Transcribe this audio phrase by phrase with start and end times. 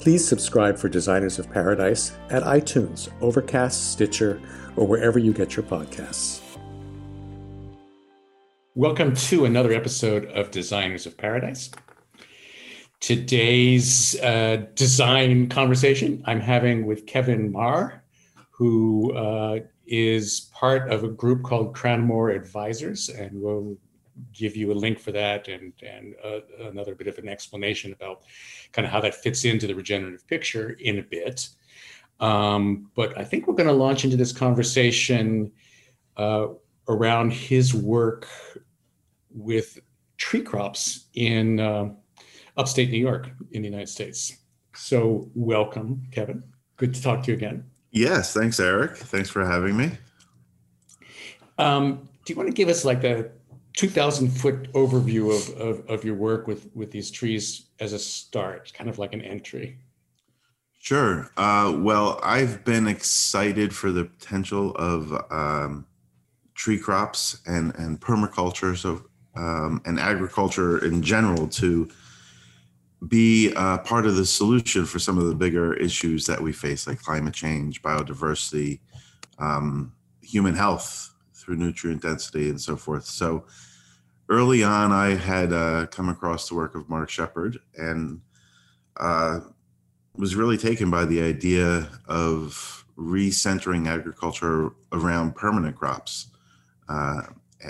[0.00, 4.40] Please subscribe for Designers of Paradise at iTunes, Overcast, Stitcher,
[4.74, 6.40] or wherever you get your podcasts.
[8.74, 11.70] Welcome to another episode of Designers of Paradise.
[13.00, 18.02] Today's uh, design conversation I'm having with Kevin Marr,
[18.52, 23.76] who uh, is part of a group called Cranmore Advisors, and we'll
[24.32, 28.22] give you a link for that and, and uh, another bit of an explanation about
[28.72, 31.48] kind of how that fits into the regenerative picture in a bit.
[32.20, 35.52] Um, but I think we're going to launch into this conversation
[36.16, 36.48] uh,
[36.88, 38.28] around his work
[39.30, 39.78] with
[40.16, 41.90] tree crops in uh,
[42.56, 44.36] upstate New York in the United States.
[44.74, 46.44] So, welcome, Kevin.
[46.76, 47.64] Good to talk to you again.
[47.90, 48.96] Yes, thanks, Eric.
[48.96, 49.90] Thanks for having me.
[51.58, 53.30] Um, do you want to give us like a
[53.80, 58.70] 2000 foot overview of, of, of, your work with, with these trees as a start,
[58.74, 59.78] kind of like an entry?
[60.78, 61.30] Sure.
[61.38, 65.86] Uh, well, I've been excited for the potential of um,
[66.54, 69.02] tree crops and, and permaculture, so
[69.34, 71.88] um, and agriculture in general to
[73.08, 76.86] be uh, part of the solution for some of the bigger issues that we face,
[76.86, 78.80] like climate change, biodiversity,
[79.38, 83.06] um, human health, through nutrient density and so forth.
[83.06, 83.46] So
[84.30, 88.20] early on, I had uh, come across the work of Mark Shepard and
[88.96, 89.40] uh,
[90.14, 96.28] was really taken by the idea of recentering agriculture around permanent crops.
[96.88, 97.22] Uh,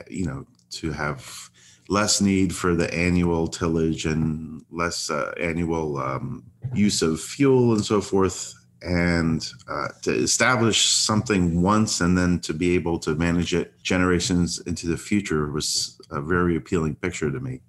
[0.08, 1.50] you know, to have
[1.88, 6.44] less need for the annual tillage and less uh, annual um,
[6.74, 12.54] use of fuel and so forth and uh, to establish something once and then to
[12.54, 17.40] be able to manage it generations into the future was a very appealing picture to
[17.40, 17.60] me.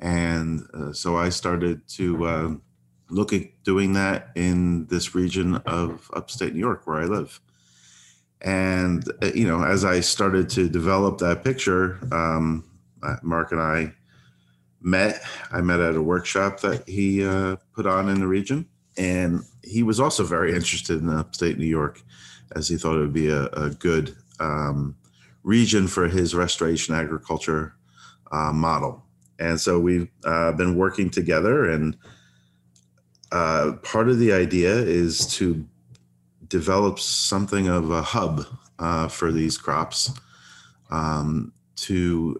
[0.00, 2.54] And uh, so I started to uh,
[3.08, 7.40] look at doing that in this region of upstate New York where I live.
[8.40, 12.64] And, uh, you know, as I started to develop that picture, um,
[13.02, 13.94] uh, Mark and I
[14.80, 15.22] met.
[15.50, 19.82] I met at a workshop that he uh, put on in the region and he
[19.82, 22.02] was also very interested in upstate New York,
[22.54, 24.94] as he thought it would be a, a good um,
[25.42, 27.74] region for his restoration agriculture
[28.30, 29.02] uh, model.
[29.38, 31.96] And so we've uh, been working together, and
[33.32, 35.66] uh, part of the idea is to
[36.48, 38.44] develop something of a hub
[38.78, 40.10] uh, for these crops
[40.90, 42.38] um, to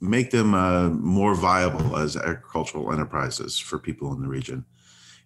[0.00, 4.64] make them uh, more viable as agricultural enterprises for people in the region.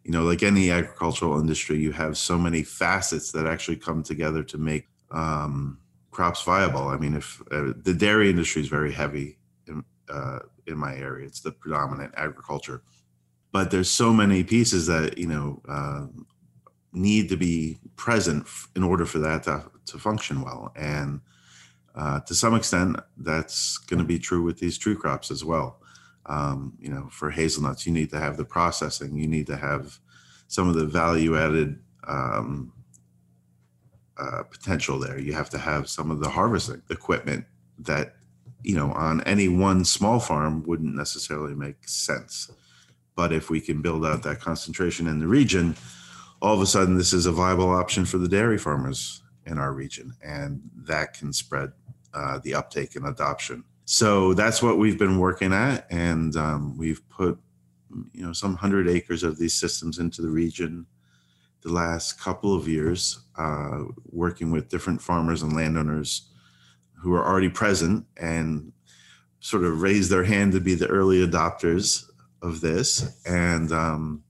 [0.05, 4.43] You know, like any agricultural industry, you have so many facets that actually come together
[4.45, 5.79] to make um,
[6.11, 6.89] crops viable.
[6.89, 11.26] I mean, if uh, the dairy industry is very heavy in, uh, in my area,
[11.26, 12.82] it's the predominant agriculture.
[13.53, 16.06] But there's so many pieces that you know uh,
[16.93, 21.21] need to be present in order for that to, to function well, and
[21.94, 25.79] uh, to some extent, that's going to be true with these tree crops as well.
[26.26, 29.99] Um, you know, for hazelnuts, you need to have the processing, you need to have
[30.52, 32.70] some of the value added um,
[34.19, 35.19] uh, potential there.
[35.19, 37.46] You have to have some of the harvesting equipment
[37.78, 38.16] that,
[38.62, 42.50] you know, on any one small farm wouldn't necessarily make sense.
[43.16, 45.75] But if we can build out that concentration in the region,
[46.43, 49.72] all of a sudden this is a viable option for the dairy farmers in our
[49.72, 51.72] region, and that can spread
[52.12, 53.64] uh, the uptake and adoption.
[53.87, 57.38] So that's what we've been working at, and um, we've put
[58.12, 60.87] you know some hundred acres of these systems into the region
[61.62, 66.29] the last couple of years, uh, working with different farmers and landowners
[66.94, 68.73] who are already present and
[69.41, 72.05] sort of raise their hand to be the early adopters
[72.43, 73.21] of this.
[73.27, 74.23] And um,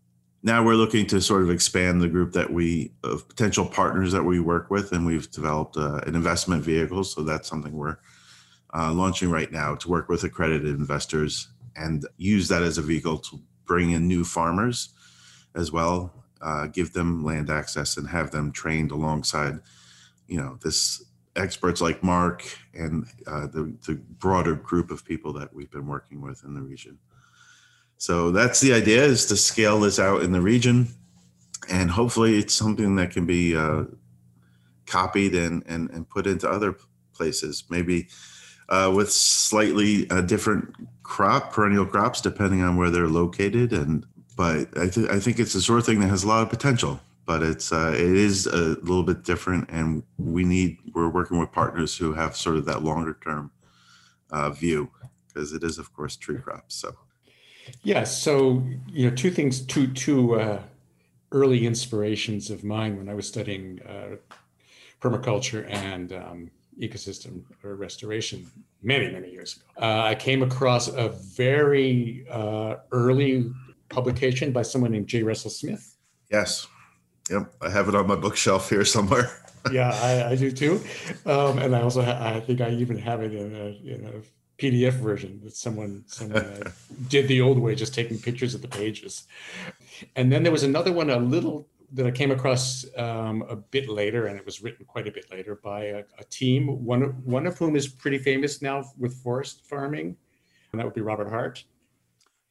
[0.42, 4.24] now we're looking to sort of expand the group that we of potential partners that
[4.24, 7.04] we work with, and we've developed uh, an investment vehicle.
[7.04, 7.98] So that's something we're
[8.74, 13.18] uh, launching right now to work with accredited investors and use that as a vehicle
[13.18, 14.90] to bring in new farmers
[15.54, 16.12] as well
[16.42, 19.60] uh, give them land access and have them trained alongside,
[20.26, 21.04] you know, this
[21.36, 22.44] experts like Mark
[22.74, 26.60] and uh, the, the broader group of people that we've been working with in the
[26.60, 26.98] region.
[27.96, 30.88] So that's the idea is to scale this out in the region,
[31.70, 33.84] and hopefully it's something that can be uh,
[34.86, 36.76] copied and, and and put into other
[37.14, 38.08] places, maybe
[38.72, 43.72] uh, with slightly uh, different crop perennial crops depending on where they're located.
[43.72, 44.04] And
[44.36, 46.50] but I, th- I think it's the sort of thing that has a lot of
[46.50, 49.70] potential but it's uh, it is a little bit different.
[49.70, 53.50] And we need we're working with partners who have sort of that longer term
[54.30, 54.90] uh, view
[55.28, 56.94] because it is of course tree crops so.
[57.82, 60.60] Yeah so you know two things two two uh,
[61.30, 64.16] early inspirations of mine when i was studying uh,
[65.00, 68.46] permaculture and um, ecosystem or restoration
[68.82, 73.50] many many years ago uh, i came across a very uh, early
[73.92, 75.22] publication by someone named J.
[75.22, 75.96] Russell Smith.
[76.30, 76.66] Yes.
[77.30, 77.52] Yep.
[77.60, 79.30] I have it on my bookshelf here somewhere.
[79.72, 80.80] yeah, I, I, do too.
[81.24, 84.60] Um, and I also, ha- I think I even have it in a, in a
[84.60, 86.70] PDF version that someone, someone uh,
[87.08, 89.24] did the old way, just taking pictures of the pages.
[90.16, 93.88] And then there was another one, a little that I came across um, a bit
[93.88, 97.46] later, and it was written quite a bit later by a, a team, one, one
[97.46, 100.16] of whom is pretty famous now with forest farming,
[100.72, 101.64] and that would be Robert Hart.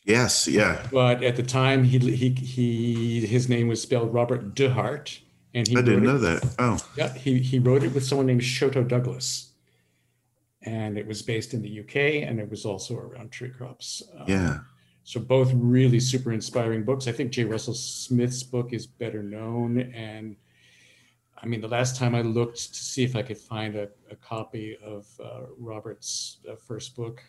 [0.05, 0.87] Yes, yeah.
[0.91, 5.21] But at the time, he he he his name was spelled Robert de Hart,
[5.53, 6.55] and he I didn't know it, that.
[6.57, 7.13] Oh, yeah.
[7.13, 9.53] He he wrote it with someone named Sholto Douglas,
[10.63, 14.01] and it was based in the UK, and it was also around tree crops.
[14.17, 14.59] Um, yeah.
[15.03, 17.07] So both really super inspiring books.
[17.07, 17.43] I think J.
[17.43, 20.35] Russell Smith's book is better known, and
[21.41, 24.15] I mean, the last time I looked to see if I could find a, a
[24.15, 27.23] copy of uh, Robert's uh, first book,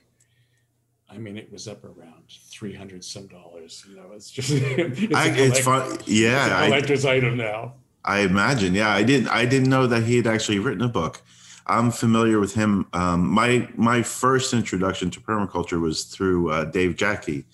[1.08, 3.84] I mean, it was up around three hundred some dollars.
[3.88, 5.98] You know, it's just it's, I, it's fun.
[6.06, 7.75] Yeah, it's collector's I, item now.
[8.04, 8.75] I imagine.
[8.75, 9.28] Yeah, I didn't.
[9.28, 11.22] I didn't know that he had actually written a book.
[11.67, 12.87] I'm familiar with him.
[12.93, 17.44] Um, my my first introduction to permaculture was through uh, Dave Jacke,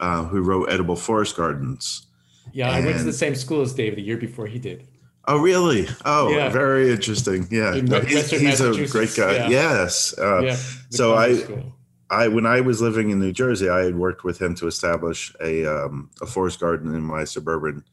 [0.00, 2.06] uh, who wrote Edible Forest Gardens.
[2.52, 4.86] Yeah, and, I went to the same school as Dave the year before he did.
[5.28, 5.88] Oh, really?
[6.04, 6.48] Oh, yeah.
[6.50, 7.48] very interesting.
[7.50, 9.34] Yeah, he's, he's a great guy.
[9.34, 9.48] Yeah.
[9.48, 10.14] Yes.
[10.16, 10.56] Uh, yeah,
[10.90, 11.34] so I.
[11.34, 11.72] School
[12.10, 15.34] I when I was living in New Jersey, I had worked with him to establish
[15.40, 17.84] a um, a forest garden in my suburban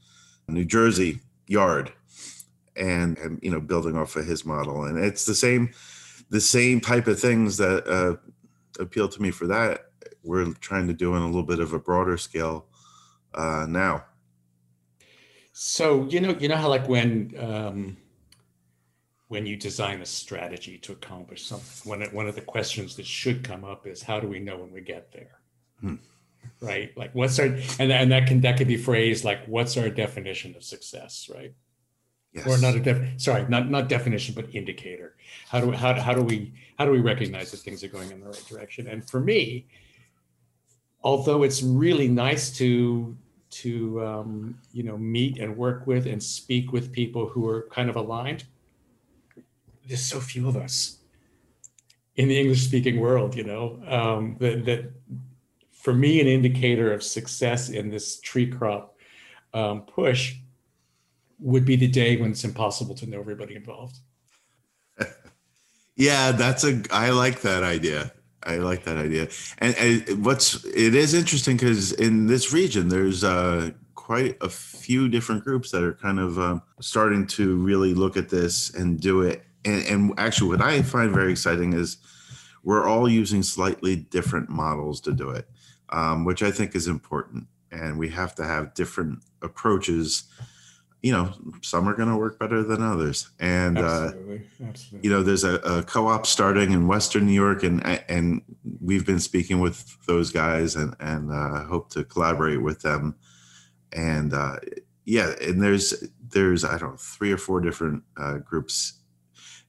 [0.47, 1.91] New Jersey yard,
[2.75, 5.71] and and you know building off of his model, and it's the same
[6.29, 8.15] the same type of things that uh,
[8.81, 9.85] appeal to me for that.
[10.23, 12.65] We're trying to do on a little bit of a broader scale
[13.33, 14.05] uh, now.
[15.51, 17.97] So you know you know how like when um,
[19.33, 21.89] when you design a strategy to accomplish something.
[21.89, 24.57] One of, one of the questions that should come up is how do we know
[24.57, 25.39] when we get there?
[25.81, 25.95] Hmm.
[26.61, 26.95] Right?
[26.95, 27.47] Like what's our
[27.79, 31.51] and, and that can that can be phrased like what's our definition of success, right?
[32.33, 32.47] Yes.
[32.47, 35.15] Or not a def sorry, not not definition, but indicator.
[35.49, 38.19] How do how, how do we how do we recognize that things are going in
[38.19, 38.87] the right direction?
[38.87, 39.67] And for me,
[41.03, 43.15] although it's really nice to
[43.51, 47.89] to um, you know meet and work with and speak with people who are kind
[47.89, 48.45] of aligned
[49.87, 50.97] there's so few of us
[52.15, 54.91] in the English speaking world, you know, um, that, that
[55.71, 58.95] for me, an indicator of success in this tree crop
[59.53, 60.35] um, push
[61.43, 63.97] would be the day when it's impossible to know everybody involved.
[65.95, 68.11] yeah, that's a, I like that idea.
[68.43, 69.29] I like that idea.
[69.59, 73.71] And, and what's, it is interesting because in this region, there's uh,
[74.03, 78.27] quite a few different groups that are kind of um, starting to really look at
[78.27, 81.97] this and do it and, and actually what i find very exciting is
[82.63, 85.47] we're all using slightly different models to do it
[85.89, 90.23] um, which i think is important and we have to have different approaches
[91.03, 91.31] you know
[91.61, 94.37] some are going to work better than others and Absolutely.
[94.37, 95.07] Uh, Absolutely.
[95.07, 98.41] you know there's a, a, co-op starting in western new york and and
[98.81, 103.15] we've been speaking with those guys and and uh, hope to collaborate with them
[103.91, 104.55] and uh,
[105.05, 108.99] yeah and there's there's i don't know three or four different uh, groups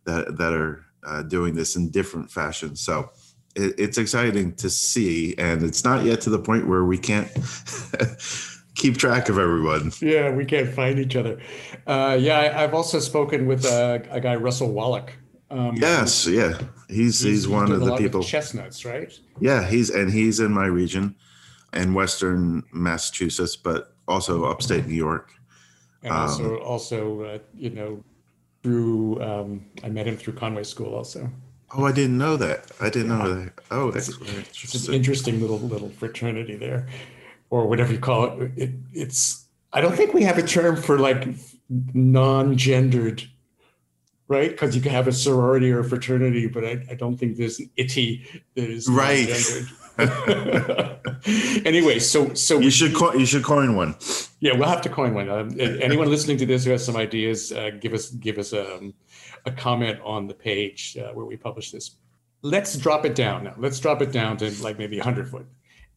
[0.05, 2.81] that that are uh, doing this in different fashions.
[2.81, 3.11] So
[3.55, 7.29] it, it's exciting to see, and it's not yet to the point where we can't
[8.75, 9.93] keep track of everyone.
[10.01, 11.41] Yeah, we can't find each other.
[11.87, 15.13] Uh, yeah, I, have also spoken with a, a guy, Russell Wallach.
[15.51, 18.23] Um, yes, yeah, he's he's, he's one of the people.
[18.23, 19.13] chestnuts, right?
[19.41, 21.15] Yeah, he's and he's in my region,
[21.73, 25.33] in Western Massachusetts, but also upstate New York.
[26.03, 28.03] And also, um, also, uh, you know,
[28.63, 31.31] through um, I met him through Conway School, also.
[31.77, 32.71] Oh, I didn't know that.
[32.81, 33.19] I didn't yeah.
[33.19, 33.53] know that.
[33.71, 36.87] Oh, it's, it's an interesting little little fraternity there
[37.55, 40.99] or whatever you call it, it it's I don't think we have a term for
[40.99, 41.29] like
[41.95, 43.23] non-gendered,
[44.27, 44.51] right?
[44.51, 47.61] Because you can have a sorority or a fraternity, but I, I don't think there's
[47.61, 49.29] an itty that is right.
[51.65, 53.95] anyway, so so you should co- you should coin one.
[54.41, 55.29] Yeah, we'll have to coin one.
[55.29, 58.95] Um, anyone listening to this who has some ideas, uh, give us give us um,
[59.47, 61.93] a comment on the page uh, where we publish this.
[62.43, 63.55] Let's drop it down now.
[63.57, 65.47] Let's drop it down to like maybe 100 foot,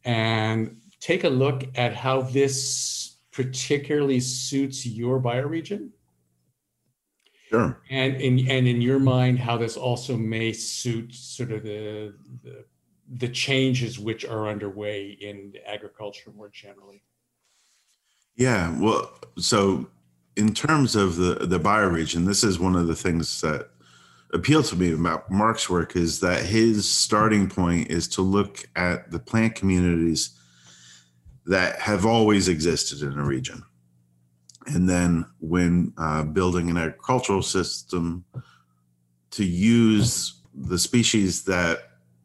[0.06, 5.90] and take a look at how this particularly suits your bioregion?
[7.50, 7.82] Sure.
[7.90, 12.14] And in and in your mind, how this also may suit sort of the
[12.44, 12.66] the,
[13.10, 17.04] the changes which are underway in agriculture more generally.
[18.36, 19.88] Yeah, well, so
[20.36, 23.70] in terms of the the bioregion, this is one of the things that
[24.34, 29.10] appealed to me about Mark's work is that his starting point is to look at
[29.10, 30.37] the plant communities
[31.48, 33.64] that have always existed in a region.
[34.68, 38.26] And then when uh, building an agricultural system,
[39.32, 41.80] to use the species that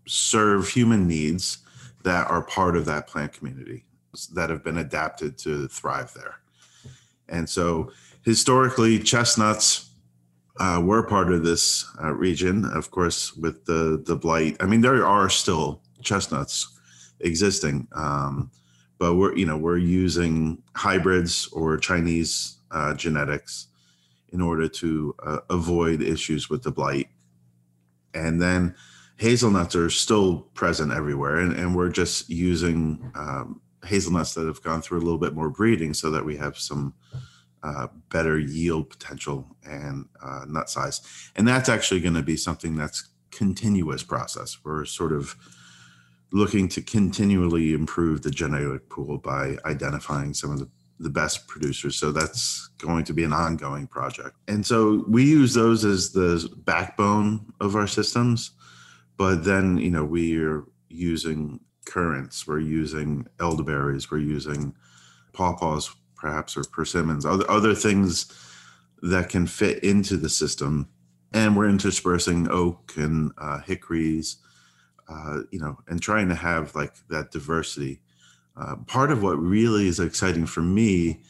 [0.07, 1.59] serve human needs
[2.03, 3.85] that are part of that plant community
[4.35, 6.37] that have been adapted to thrive there.
[7.29, 9.91] And so historically, chestnuts
[10.59, 14.57] uh, were part of this uh, region, of course, with the, the blight.
[14.61, 16.79] I mean, there are still chestnuts
[17.21, 17.89] existing.
[17.93, 18.51] Um,
[19.03, 23.67] but we're you know we're using hybrids or Chinese uh, genetics
[24.29, 27.09] in order to uh, avoid issues with the blight.
[28.15, 28.77] And then
[29.17, 34.81] hazelnuts are still present everywhere, and, and we're just using um, hazelnuts that have gone
[34.83, 36.95] through a little bit more breeding so that we have some
[37.65, 41.01] uh, better yield potential and uh, nut size.
[41.35, 44.59] And that's actually going to be something that's continuous process.
[44.63, 45.35] We're sort of
[46.33, 51.97] looking to continually improve the genetic pool by identifying some of the, the best producers.
[51.97, 54.37] So that's going to be an ongoing project.
[54.49, 58.53] And so we use those as the backbone of our systems.
[59.19, 64.75] But then, you know, we are using currants, we're using elderberries, we're using
[65.35, 68.33] pawpaws, perhaps, or persimmons, other, other things
[69.03, 70.89] that can fit into the system.
[71.35, 74.39] And we're interspersing oak and uh, hickories
[75.13, 78.01] uh, you know, and trying to have like that diversity.
[78.57, 81.21] Uh, part of what really is exciting for me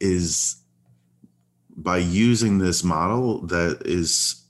[0.00, 0.56] is
[1.76, 4.44] by using this model that is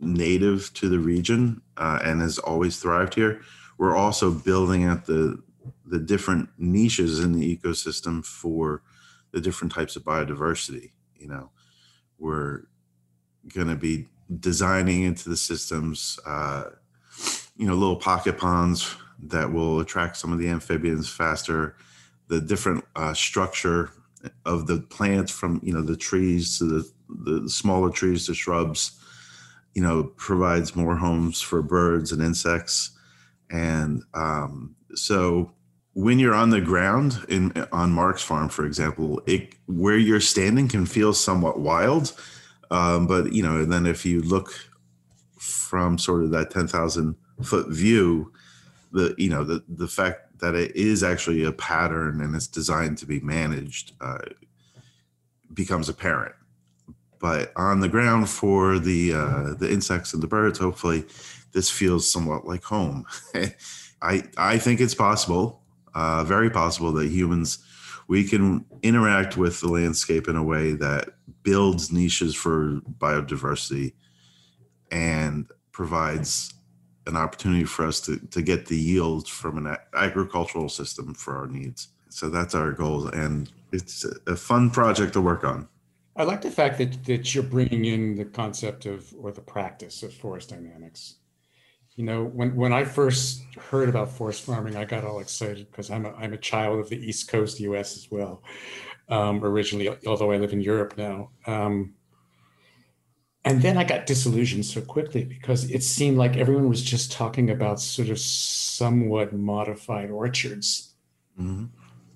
[0.00, 3.40] native to the region uh, and has always thrived here,
[3.78, 5.42] we're also building out the
[5.88, 8.82] the different niches in the ecosystem for
[9.32, 10.92] the different types of biodiversity.
[11.16, 11.50] You know,
[12.18, 12.62] we're
[13.54, 14.08] going to be
[14.40, 16.64] designing into the systems uh,
[17.56, 21.76] you know little pocket ponds that will attract some of the amphibians faster.
[22.28, 23.90] The different uh, structure
[24.44, 29.00] of the plants from you know the trees to the the smaller trees to shrubs
[29.74, 32.90] you know provides more homes for birds and insects.
[33.50, 35.52] And um, so
[35.92, 40.68] when you're on the ground in on mark's farm for example it where you're standing
[40.68, 42.12] can feel somewhat wild.
[42.70, 44.52] Um, but you know then if you look
[45.38, 48.32] from sort of that 10,000 foot view,
[48.92, 52.98] the you know the the fact that it is actually a pattern and it's designed
[52.98, 54.18] to be managed uh,
[55.52, 56.34] becomes apparent.
[57.18, 61.04] But on the ground for the uh, the insects and the birds, hopefully,
[61.52, 63.06] this feels somewhat like home.
[64.02, 65.62] I I think it's possible,
[65.94, 67.58] uh, very possible that humans
[68.08, 71.08] we can interact with the landscape in a way that
[71.42, 73.94] builds niches for biodiversity
[74.90, 76.54] and provides
[77.06, 81.46] an opportunity for us to, to get the yields from an agricultural system for our
[81.46, 81.88] needs.
[82.08, 83.08] So that's our goal.
[83.08, 85.68] And it's a fun project to work on.
[86.16, 90.02] I like the fact that, that you're bringing in the concept of or the practice
[90.02, 91.16] of forest dynamics.
[91.94, 95.90] You know, when, when I first heard about forest farming, I got all excited because
[95.90, 98.42] I'm a, I'm a child of the East Coast US as well,
[99.08, 101.30] um, originally, although I live in Europe now.
[101.46, 101.94] Um,
[103.46, 107.48] and then I got disillusioned so quickly because it seemed like everyone was just talking
[107.48, 110.94] about sort of somewhat modified orchards,
[111.40, 111.66] mm-hmm.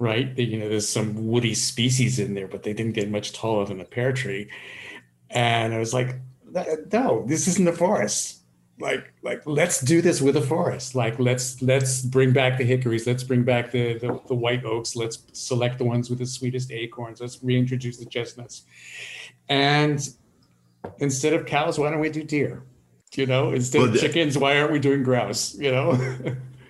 [0.01, 0.37] right?
[0.37, 3.81] You know, there's some woody species in there, but they didn't get much taller than
[3.81, 4.51] a pear tree.
[5.31, 6.17] And I was like,
[6.93, 8.39] no, this isn't a forest.
[8.81, 10.97] Like, like let's do this with a forest.
[10.97, 13.07] Like, let's let's bring back the hickories.
[13.07, 14.97] Let's bring back the, the, the white oaks.
[14.97, 17.21] Let's select the ones with the sweetest acorns.
[17.21, 18.65] Let's reintroduce the chestnuts.
[19.49, 20.01] And
[20.99, 22.63] instead of cows, why don't we do deer?
[23.15, 25.57] You know, instead well, of chickens, why aren't we doing grouse?
[25.57, 25.99] You know,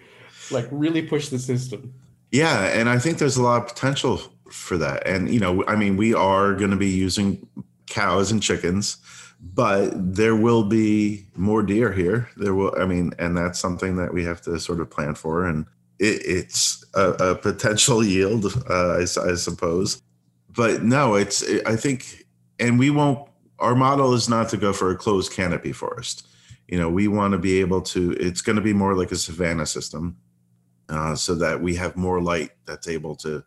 [0.51, 1.93] like really push the system.
[2.33, 5.07] Yeah, and I think there's a lot of potential for that.
[5.07, 7.47] And you know, I mean, we are going to be using
[7.87, 8.99] cows and chickens,
[9.41, 12.31] but there will be more deer here.
[12.37, 15.45] There will, I mean, and that's something that we have to sort of plan for.
[15.47, 15.67] And
[15.99, 20.01] it, it's a, a, potential yield, uh, I, I suppose.
[20.49, 21.45] But no, it's.
[21.67, 22.27] I think,
[22.59, 23.30] and we won't
[23.61, 26.27] our model is not to go for a closed canopy forest.
[26.69, 29.17] You know, we want to be able to, it's going to be more like a
[29.17, 30.17] savanna system
[30.89, 33.45] uh, so that we have more light that's able to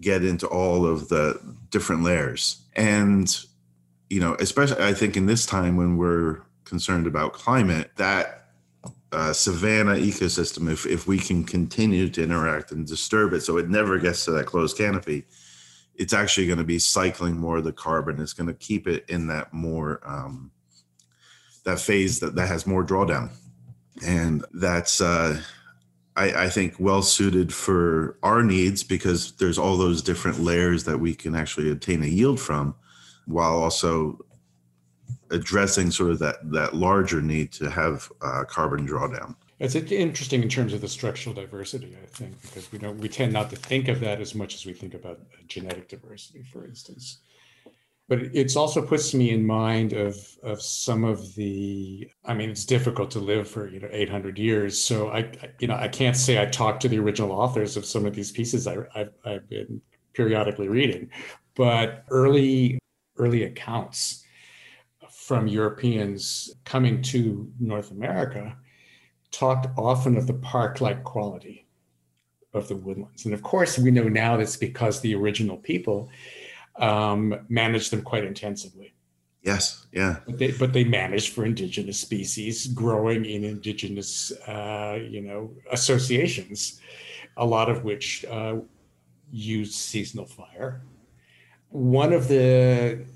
[0.00, 2.62] get into all of the different layers.
[2.74, 3.34] And,
[4.10, 8.48] you know, especially I think in this time when we're concerned about climate, that
[9.12, 13.70] uh, savanna ecosystem, if, if we can continue to interact and disturb it so it
[13.70, 15.24] never gets to that closed canopy,
[15.98, 18.20] it's actually going to be cycling more of the carbon.
[18.20, 20.50] It's going to keep it in that more um,
[21.64, 23.30] that phase that that has more drawdown,
[24.04, 25.40] and that's uh,
[26.16, 30.98] I, I think well suited for our needs because there's all those different layers that
[30.98, 32.74] we can actually obtain a yield from,
[33.26, 34.18] while also
[35.30, 39.34] addressing sort of that that larger need to have uh, carbon drawdown.
[39.58, 43.32] It's interesting in terms of the structural diversity, I think, because we don't we tend
[43.32, 46.66] not to think of that as much as we think about uh, genetic diversity, for
[46.66, 47.20] instance.
[48.08, 52.06] But it's also puts me in mind of of some of the.
[52.26, 55.76] I mean, it's difficult to live for you know 800 years, so I you know
[55.76, 58.76] I can't say I talked to the original authors of some of these pieces I,
[58.94, 59.80] I've, I've been
[60.12, 61.08] periodically reading,
[61.54, 62.78] but early
[63.16, 64.22] early accounts
[65.10, 68.54] from Europeans coming to North America
[69.30, 71.66] talked often of the park-like quality
[72.54, 73.24] of the woodlands.
[73.24, 76.08] And of course, we know now that's because the original people
[76.76, 78.94] um, managed them quite intensively.
[79.42, 80.16] Yes, yeah.
[80.26, 86.80] But they, but they managed for indigenous species growing in indigenous, uh, you know, associations,
[87.36, 88.56] a lot of which uh,
[89.30, 90.82] used seasonal fire.
[91.68, 93.06] One of the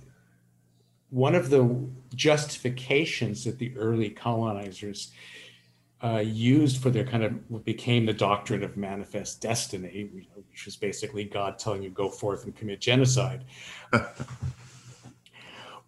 [1.08, 5.10] one of the justifications that the early colonizers
[6.02, 10.76] uh, used for their kind of what became the doctrine of manifest destiny, which was
[10.76, 13.44] basically God telling you go forth and commit genocide,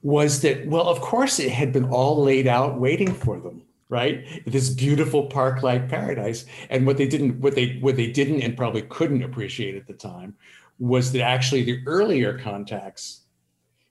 [0.02, 4.42] was that well, of course, it had been all laid out waiting for them, right?
[4.46, 8.82] This beautiful park-like paradise, and what they didn't, what they what they didn't, and probably
[8.82, 10.34] couldn't appreciate at the time,
[10.78, 13.22] was that actually the earlier contacts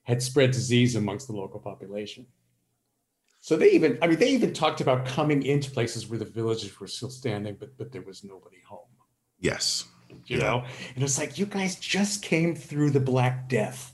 [0.04, 2.28] had spread disease amongst the local population.
[3.44, 6.80] So they even, I mean, they even talked about coming into places where the villages
[6.80, 8.88] were still standing, but but there was nobody home.
[9.40, 9.86] Yes.
[10.28, 10.44] You yeah.
[10.44, 10.64] know,
[10.96, 13.94] and it's like you guys just came through the Black Death.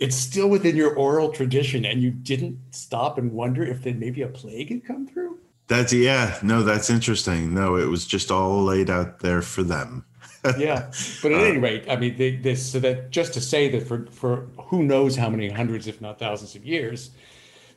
[0.00, 4.22] It's still within your oral tradition, and you didn't stop and wonder if then maybe
[4.22, 5.38] a plague had come through.
[5.68, 7.54] That's yeah, no, that's interesting.
[7.54, 10.04] No, it was just all laid out there for them.
[10.58, 10.90] yeah,
[11.22, 13.86] but at uh, any rate, I mean, they, this so that just to say that
[13.86, 17.10] for for who knows how many hundreds, if not thousands of years,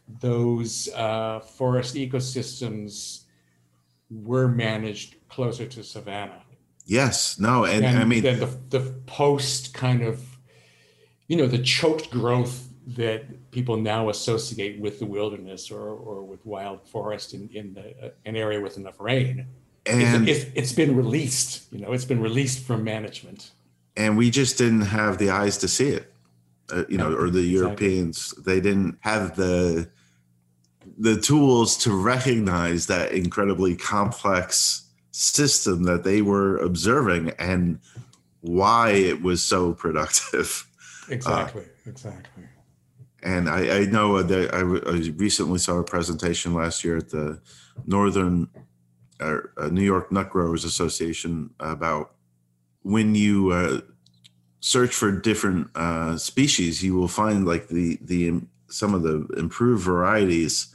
[0.07, 3.21] those uh, forest ecosystems
[4.09, 6.41] were managed closer to savanna.
[6.85, 10.37] Yes, no, and, and I mean then the the post kind of,
[11.27, 16.45] you know, the choked growth that people now associate with the wilderness or or with
[16.45, 19.47] wild forest in in the, uh, an area with enough rain.
[19.85, 23.51] And it's, it's been released, you know, it's been released from management.
[23.97, 26.13] And we just didn't have the eyes to see it
[26.71, 29.89] uh, you know, or the Europeans, they didn't have the
[30.97, 37.79] the tools to recognize that incredibly complex system that they were observing and
[38.41, 40.67] why it was so productive.
[41.09, 41.63] Exactly.
[41.63, 42.43] Uh, exactly.
[43.21, 47.41] And I, I know that I, I, recently saw a presentation last year at the
[47.85, 48.47] Northern
[49.19, 52.13] uh, New York Nut Growers Association about
[52.83, 53.81] when you uh,
[54.59, 59.83] search for different uh, species, you will find like the the some of the improved
[59.83, 60.72] varieties.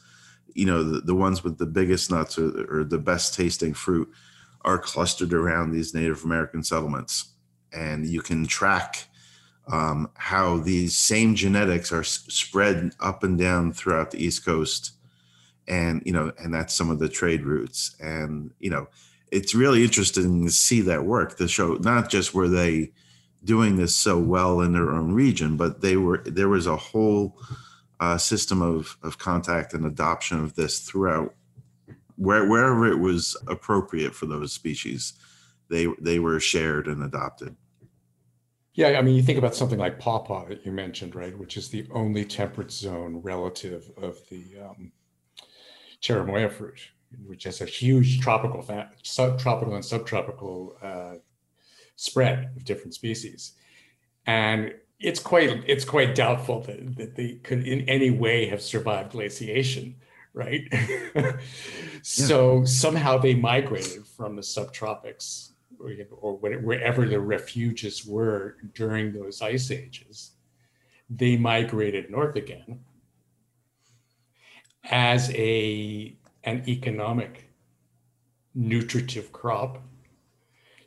[0.54, 4.08] You know, the, the ones with the biggest nuts or, or the best tasting fruit
[4.62, 7.32] are clustered around these Native American settlements,
[7.72, 9.06] and you can track
[9.70, 14.92] um, how these same genetics are s- spread up and down throughout the East Coast,
[15.66, 18.88] and you know, and that's some of the trade routes, and you know,
[19.30, 22.92] it's really interesting to see that work to show not just were they
[23.44, 27.38] doing this so well in their own region, but they were there was a whole
[28.00, 31.34] uh, system of of contact and adoption of this throughout
[32.18, 35.14] where, wherever it was appropriate for those species,
[35.70, 37.56] they they were shared and adopted.
[38.74, 41.68] Yeah, I mean, you think about something like pawpaw that you mentioned, right, which is
[41.68, 44.92] the only temperate zone relative of the um,
[46.00, 46.80] cherimoya fruit,
[47.26, 48.64] which has a huge tropical,
[49.02, 51.14] subtropical and subtropical uh,
[51.96, 53.54] spread of different species,
[54.26, 59.12] and it's quite it's quite doubtful that, that they could in any way have survived
[59.12, 59.94] glaciation
[60.34, 60.72] right
[62.02, 62.64] so yeah.
[62.64, 69.70] somehow they migrated from the subtropics or, or wherever the refuges were during those ice
[69.70, 70.32] ages
[71.08, 72.80] they migrated north again
[74.90, 77.50] as a an economic
[78.54, 79.82] nutritive crop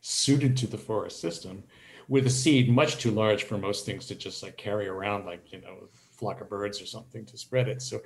[0.01, 1.63] suited to the forest system
[2.07, 5.51] with a seed much too large for most things to just like carry around like
[5.51, 7.81] you know a flock of birds or something to spread it.
[7.81, 7.99] So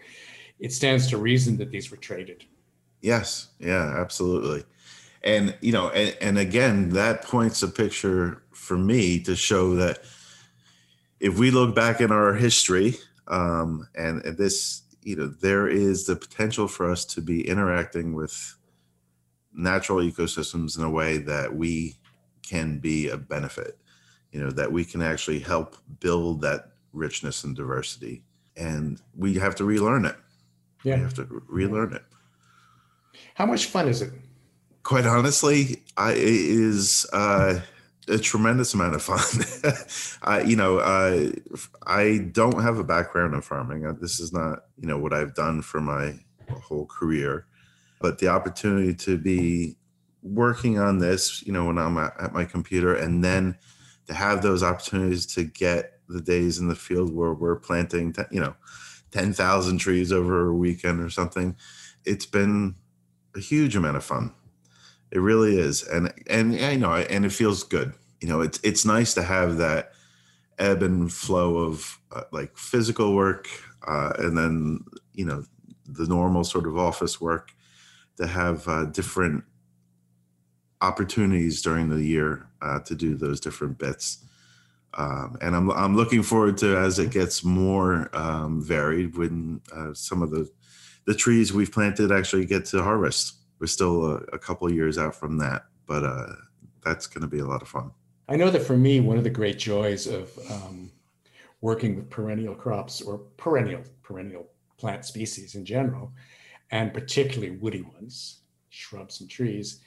[0.59, 2.45] it stands to reason that these were traded.
[3.01, 3.49] Yes.
[3.59, 4.63] Yeah absolutely.
[5.23, 9.99] And you know and, and again that points a picture for me to show that
[11.19, 12.95] if we look back in our history
[13.27, 18.55] um, and this you know there is the potential for us to be interacting with
[19.53, 21.95] natural ecosystems in a way that we
[22.41, 23.77] can be a benefit
[24.31, 28.23] you know that we can actually help build that richness and diversity
[28.57, 30.15] and we have to relearn it
[30.83, 32.03] yeah we have to relearn it
[33.33, 34.11] how much fun is it
[34.83, 37.59] quite honestly i it is uh
[38.07, 39.19] a tremendous amount of fun.
[40.21, 41.31] I, you know, uh,
[41.87, 43.85] I don't have a background in farming.
[43.85, 46.13] Uh, this is not, you know, what I've done for my
[46.49, 47.47] whole career.
[47.99, 49.77] But the opportunity to be
[50.21, 53.57] working on this, you know, when I'm at, at my computer, and then
[54.07, 58.39] to have those opportunities to get the days in the field where we're planting, you
[58.39, 58.55] know,
[59.11, 61.55] 10,000 trees over a weekend or something,
[62.03, 62.75] it's been
[63.35, 64.33] a huge amount of fun.
[65.11, 65.83] It really is.
[65.83, 67.93] And, and I know, and it feels good.
[68.21, 69.91] You know, it's, it's nice to have that
[70.57, 73.47] ebb and flow of uh, like physical work
[73.87, 74.79] uh, and then,
[75.13, 75.43] you know,
[75.85, 77.51] the normal sort of office work
[78.17, 79.43] to have uh, different
[80.81, 84.25] opportunities during the year uh, to do those different bits.
[84.95, 89.93] Um, and I'm, I'm looking forward to as it gets more um, varied when uh,
[89.93, 90.49] some of the
[91.05, 93.35] the trees we've planted actually get to harvest.
[93.59, 96.33] We're still a, a couple years out from that, but uh,
[96.83, 97.91] that's going to be a lot of fun.
[98.27, 100.91] I know that for me, one of the great joys of um,
[101.61, 104.47] working with perennial crops or perennial perennial
[104.77, 106.11] plant species in general,
[106.71, 109.81] and particularly woody ones, shrubs and trees,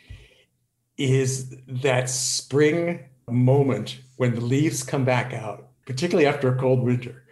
[0.98, 7.24] is that spring moment when the leaves come back out, particularly after a cold winter.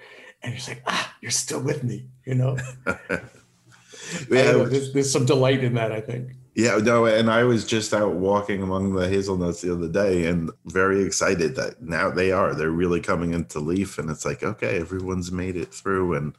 [0.42, 2.56] And you're like, ah, you're still with me, you know?
[2.86, 6.30] yeah, know, there's, there's some delight in that, I think.
[6.54, 10.50] Yeah, no, and I was just out walking among the hazelnuts the other day and
[10.64, 12.54] very excited that now they are.
[12.54, 16.34] They're really coming into leaf, and it's like, okay, everyone's made it through, and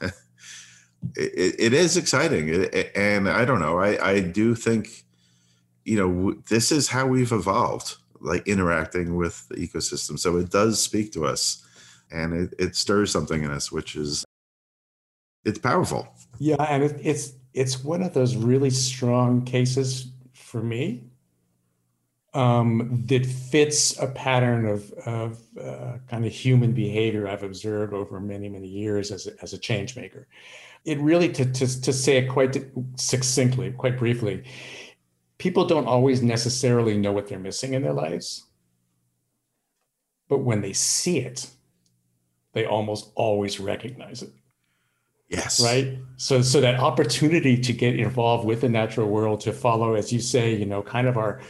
[1.14, 2.48] it, it is exciting.
[2.48, 5.04] It, and I don't know, I, I do think
[5.84, 10.80] you know this is how we've evolved like interacting with the ecosystem so it does
[10.80, 11.66] speak to us
[12.10, 14.24] and it, it stirs something in us which is
[15.44, 21.04] it's powerful yeah and it, it's it's one of those really strong cases for me
[22.34, 28.20] um, that fits a pattern of, of uh, kind of human behavior I've observed over
[28.20, 30.26] many, many years as a, as a change maker.
[30.84, 32.56] It really, to, to, to say it quite
[32.96, 34.44] succinctly, quite briefly,
[35.42, 38.44] people don't always necessarily know what they're missing in their lives.
[40.28, 41.50] But when they see it,
[42.52, 44.30] they almost always recognize it.
[45.28, 45.60] Yes.
[45.60, 45.98] Right.
[46.16, 50.20] So, so that opportunity to get involved with the natural world, to follow, as you
[50.20, 51.40] say, you know, kind of our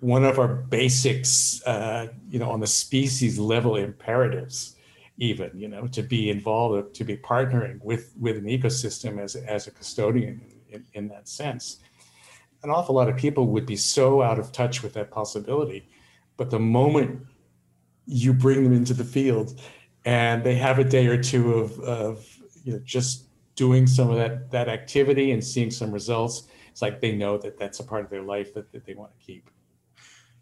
[0.00, 4.76] one of our basics, uh, you know, on the species level imperatives,
[5.18, 9.66] even, you know, to be involved, to be partnering with with an ecosystem as as
[9.66, 11.80] a custodian in, in that sense
[12.66, 15.88] an awful lot of people would be so out of touch with that possibility.
[16.36, 17.24] But the moment
[18.06, 19.60] you bring them into the field
[20.04, 22.26] and they have a day or two of, of
[22.64, 27.00] you know, just doing some of that, that activity and seeing some results, it's like
[27.00, 29.48] they know that that's a part of their life that, that they want to keep.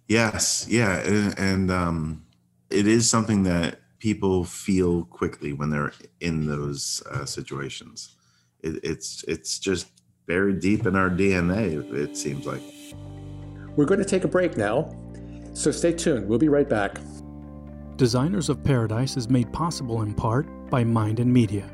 [0.08, 0.66] Yes.
[0.68, 1.00] Yeah.
[1.00, 2.24] And, and um,
[2.70, 8.16] it is something that people feel quickly when they're in those uh, situations.
[8.62, 9.88] It, it's it's just
[10.26, 11.92] buried deep in our DNA.
[11.92, 12.62] It seems like.
[13.76, 14.94] We're going to take a break now,
[15.52, 16.28] so stay tuned.
[16.28, 16.98] We'll be right back.
[17.96, 21.70] Designers of Paradise is made possible in part by Mind and Media.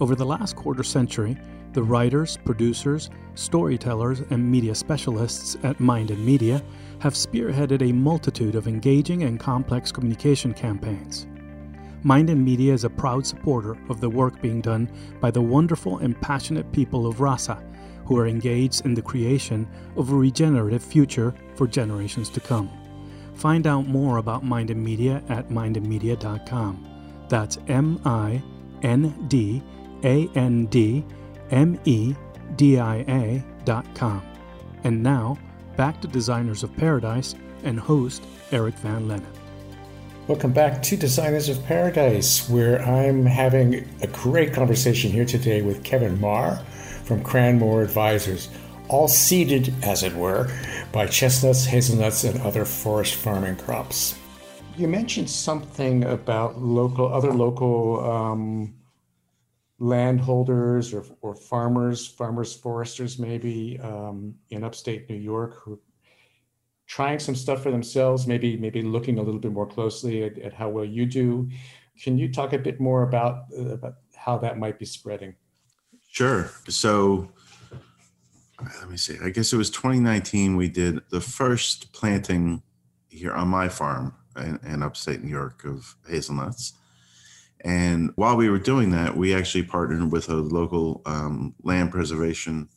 [0.00, 1.36] Over the last quarter century,
[1.72, 6.62] the writers, producers, storytellers, and media specialists at Mind and Media
[6.98, 11.26] have spearheaded a multitude of engaging and complex communication campaigns.
[12.02, 15.98] Mind and Media is a proud supporter of the work being done by the wonderful
[15.98, 17.62] and passionate people of Rasa,
[18.04, 22.70] who are engaged in the creation of a regenerative future for generations to come.
[23.34, 26.88] Find out more about Mind and Media at mindandmedia.com.
[27.28, 28.42] That's M I
[28.82, 29.62] N D
[30.04, 31.04] A N D
[31.50, 32.14] M E
[32.56, 34.22] D I A dot com.
[34.84, 35.38] And now,
[35.76, 39.24] back to Designers of Paradise and host Eric Van Lennep.
[40.28, 45.82] Welcome back to Designers of Paradise, where I'm having a great conversation here today with
[45.82, 46.64] Kevin Marr
[47.04, 48.48] from Cranmore Advisors,
[48.88, 50.50] all seeded, as it were,
[50.92, 54.18] by chestnuts, hazelnuts, and other forest farming crops.
[54.76, 58.74] You mentioned something about local, other local um,
[59.78, 65.80] landholders or, or farmers, farmers, foresters, maybe um, in upstate New York, who
[66.86, 70.52] trying some stuff for themselves, maybe maybe looking a little bit more closely at, at
[70.52, 71.48] how well you do.
[72.02, 75.34] Can you talk a bit more about, uh, about how that might be spreading?
[76.12, 76.50] Sure.
[76.68, 77.30] So
[78.60, 79.16] let me see.
[79.24, 80.56] I guess it was 2019.
[80.56, 82.62] We did the first planting
[83.08, 86.74] here on my farm in, in upstate New York of hazelnuts.
[87.62, 92.68] And while we were doing that, we actually partnered with a local um, land preservation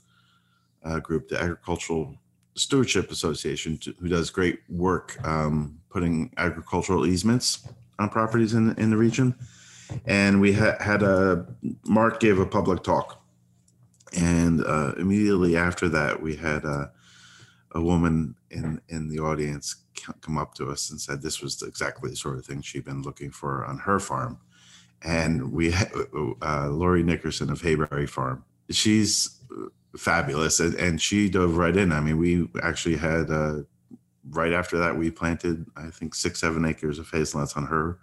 [0.85, 2.15] uh, group, the Agricultural
[2.55, 7.67] Stewardship Association, who does great work um, putting agricultural easements
[7.99, 9.35] on properties in, in the region.
[10.05, 11.45] And we ha- had a,
[11.85, 13.23] Mark gave a public talk.
[14.17, 16.91] And uh, immediately after that, we had a,
[17.71, 19.75] a woman in, in the audience
[20.21, 23.01] come up to us and said this was exactly the sort of thing she'd been
[23.01, 24.39] looking for on her farm
[25.05, 25.73] and we
[26.41, 28.43] uh, Lori Nickerson of Hayberry Farm.
[28.71, 29.39] She's
[29.97, 31.91] fabulous, and, and, she dove right in.
[31.91, 33.59] I mean, we actually had uh,
[34.31, 37.99] right after that we planted I think six seven acres of hazelnuts on her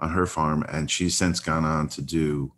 [0.00, 2.52] on her farm, and she's since gone on to do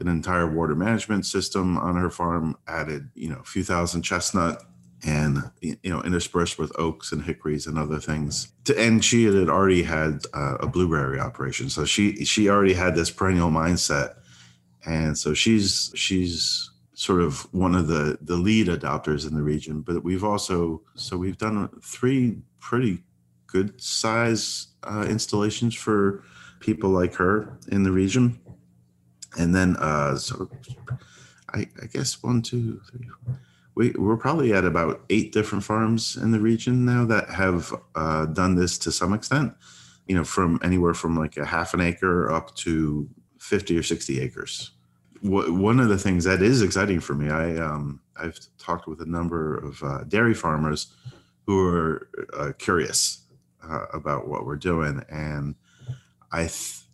[0.00, 2.56] an entire water management system on her farm.
[2.66, 4.62] Added you know a few thousand chestnut
[5.04, 8.52] and you know interspersed with oaks and hickories and other things.
[8.64, 11.68] To, and she had already had uh, a blueberry operation.
[11.70, 14.16] So she she already had this perennial mindset.
[14.84, 19.82] And so she's she's sort of one of the the lead adopters in the region.
[19.82, 23.02] But we've also so we've done three pretty
[23.46, 26.24] good size uh, installations for
[26.60, 28.40] people like her in the region
[29.38, 30.48] and then uh so
[31.54, 33.40] i i guess one two three four.
[33.74, 38.24] We, we're probably at about eight different farms in the region now that have uh,
[38.24, 39.52] done this to some extent
[40.06, 44.20] you know from anywhere from like a half an acre up to 50 or 60
[44.20, 44.72] acres.
[45.22, 49.06] One of the things that is exciting for me i um, i've talked with a
[49.06, 50.94] number of uh, dairy farmers
[51.46, 53.22] who are uh, curious
[53.68, 55.02] uh, about what we're doing.
[55.08, 55.54] And
[56.32, 56.85] i th-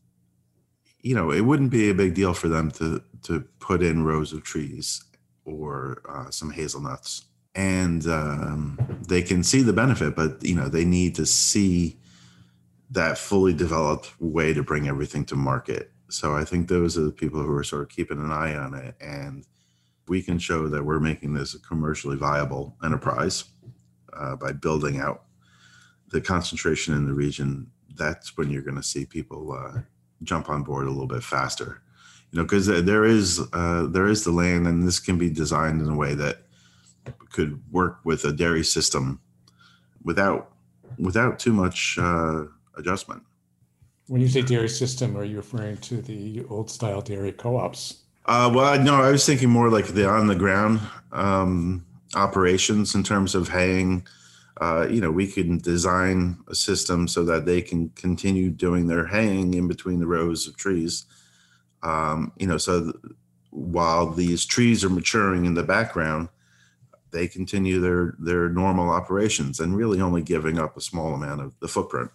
[1.02, 4.32] you know it wouldn't be a big deal for them to to put in rows
[4.32, 5.04] of trees
[5.44, 7.24] or uh, some hazelnuts.
[7.54, 11.98] And um, they can see the benefit but you know they need to see
[12.90, 15.90] that fully developed way to bring everything to market.
[16.08, 18.74] So i think those are the people who are sort of keeping an eye on
[18.74, 18.94] it.
[19.00, 19.44] And
[20.08, 23.44] we can show that we're making this a commercially viable enterprise
[24.12, 25.24] uh, by building out
[26.08, 27.70] the concentration in the region.
[27.94, 29.80] That's when you're going to see people uh,
[30.22, 31.82] jump on board a little bit faster.
[32.30, 35.82] You know because there is uh, there is the land and this can be designed
[35.82, 36.42] in a way that
[37.30, 39.20] could work with a dairy system
[40.02, 40.52] without
[40.98, 42.44] without too much uh,
[42.76, 43.22] adjustment.
[44.08, 47.98] When you say dairy system are you referring to the old style dairy co-ops?
[48.24, 50.80] Uh, well no i was thinking more like the on the ground
[51.10, 54.06] um, operations in terms of haying
[54.60, 59.06] uh, you know, we can design a system so that they can continue doing their
[59.06, 61.06] haying in between the rows of trees
[61.82, 62.94] um, you know, so th-
[63.50, 66.28] while these trees are maturing in the background,
[67.10, 71.58] they continue their their normal operations and really only giving up a small amount of
[71.60, 72.10] the footprint.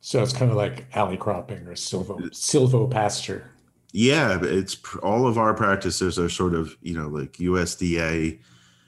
[0.00, 3.50] So it's kind of like alley cropping or silvo silvo pasture.
[3.92, 8.38] Yeah, it's all of our practices are sort of you know like USDA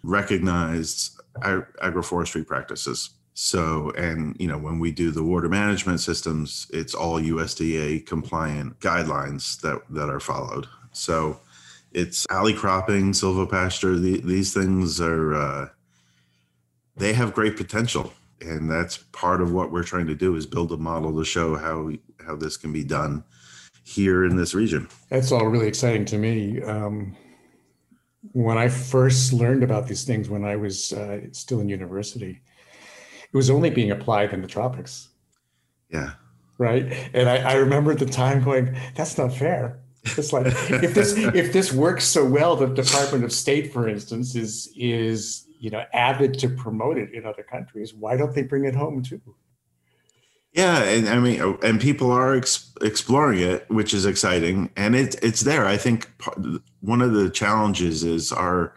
[0.04, 3.10] recognized agroforestry practices.
[3.34, 8.80] So, and you know, when we do the water management systems, it's all USDA compliant
[8.80, 10.66] guidelines that that are followed.
[10.92, 11.38] So,
[11.92, 14.00] it's alley cropping, silvopasture.
[14.00, 15.68] The, these things are uh,
[16.96, 20.72] they have great potential, and that's part of what we're trying to do is build
[20.72, 21.92] a model to show how
[22.26, 23.22] how this can be done
[23.84, 24.88] here in this region.
[25.10, 26.60] That's all really exciting to me.
[26.62, 27.16] Um,
[28.32, 32.40] when I first learned about these things when I was uh, still in university,
[33.32, 35.08] it was only being applied in the tropics.
[35.90, 36.12] Yeah.
[36.58, 37.10] Right.
[37.14, 39.80] And I, I remember at the time going, that's not fair.
[40.16, 44.34] It's like if this if this works so well, the Department of State, for instance,
[44.34, 47.92] is is you know avid to promote it in other countries.
[47.92, 49.20] Why don't they bring it home too?
[50.52, 55.14] Yeah, and I mean, and people are ex- exploring it, which is exciting, and it's
[55.16, 55.66] it's there.
[55.66, 56.10] I think
[56.80, 58.74] one of the challenges is our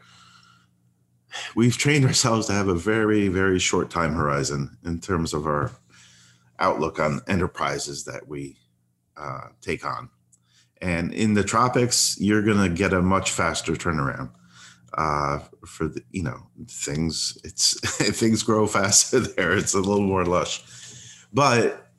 [1.55, 5.71] we've trained ourselves to have a very very short time horizon in terms of our
[6.59, 8.57] outlook on enterprises that we
[9.17, 10.09] uh, take on.
[10.81, 14.31] And in the tropics you're going to get a much faster turnaround
[14.97, 17.79] uh, for the you know things it's
[18.19, 19.53] things grow faster there.
[19.53, 20.63] It's a little more lush
[21.33, 21.91] but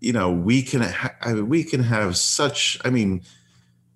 [0.00, 3.22] you know we can ha- I mean, we can have such i mean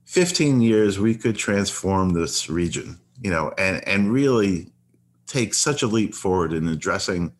[0.04, 4.72] 15 years we could transform this region you know and and really
[5.26, 7.32] take such a leap forward in addressing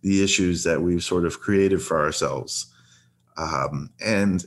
[0.00, 2.66] the issues that we've sort of created for ourselves.
[3.36, 4.44] Um, and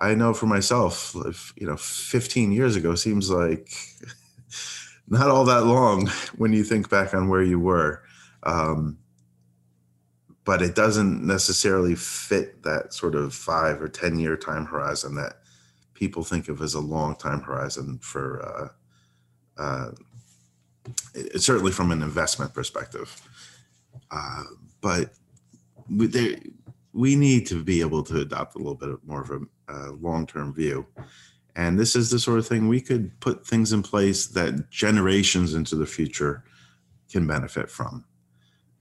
[0.00, 3.72] i know for myself if you know 15 years ago seems like
[5.08, 8.02] not all that long when you think back on where you were.
[8.42, 8.98] Um,
[10.48, 15.40] but it doesn't necessarily fit that sort of five or ten year time horizon that
[15.92, 18.72] people think of as a long time horizon for
[19.58, 19.90] uh, uh,
[21.12, 23.20] it, certainly from an investment perspective.
[24.10, 24.44] Uh,
[24.80, 25.12] but
[25.94, 26.40] we,
[26.94, 30.26] we need to be able to adopt a little bit more of a, a long
[30.26, 30.86] term view.
[31.56, 35.52] And this is the sort of thing we could put things in place that generations
[35.52, 36.42] into the future
[37.12, 38.06] can benefit from.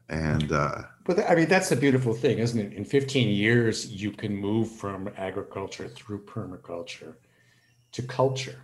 [0.08, 2.74] And, uh, but I mean, that's the beautiful thing, isn't it?
[2.74, 7.16] In 15 years, you can move from agriculture through permaculture
[7.94, 8.60] to culture.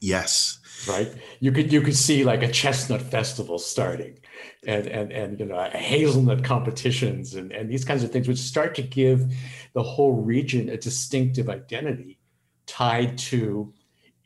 [0.00, 0.58] Yes.
[0.88, 1.12] Right.
[1.40, 4.18] You could you could see like a chestnut festival starting,
[4.66, 8.74] and and and you know hazelnut competitions and and these kinds of things, which start
[8.76, 9.32] to give
[9.74, 12.18] the whole region a distinctive identity
[12.66, 13.72] tied to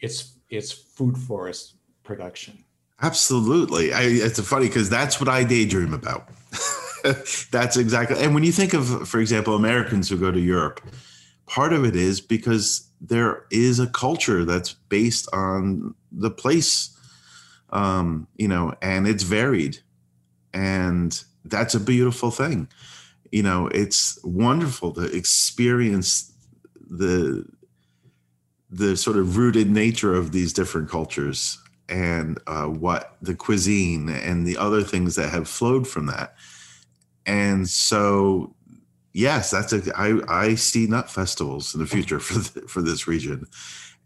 [0.00, 2.64] its its food forest production.
[3.02, 3.92] Absolutely.
[3.92, 6.28] I, it's funny because that's what I daydream about.
[7.50, 8.22] that's exactly.
[8.22, 10.80] And when you think of, for example, Americans who go to Europe,
[11.46, 16.96] part of it is because there is a culture that's based on the place,
[17.70, 19.78] um, you know, and it's varied.
[20.52, 22.68] And that's a beautiful thing.
[23.32, 26.32] You know, it's wonderful to experience
[26.90, 27.46] the
[28.72, 31.58] the sort of rooted nature of these different cultures
[31.88, 36.34] and uh, what the cuisine and the other things that have flowed from that.
[37.26, 38.54] And so
[39.12, 43.06] yes, that's a I I see nut festivals in the future for the, for this
[43.06, 43.46] region,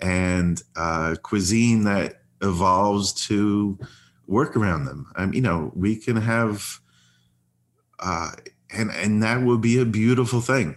[0.01, 3.79] and uh, cuisine that evolves to
[4.27, 5.11] work around them.
[5.17, 6.81] I mean, you know, we can have,
[8.01, 8.31] uh,
[8.71, 10.77] and and that would be a beautiful thing.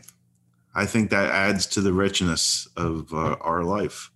[0.75, 4.11] I think that adds to the richness of uh, our life.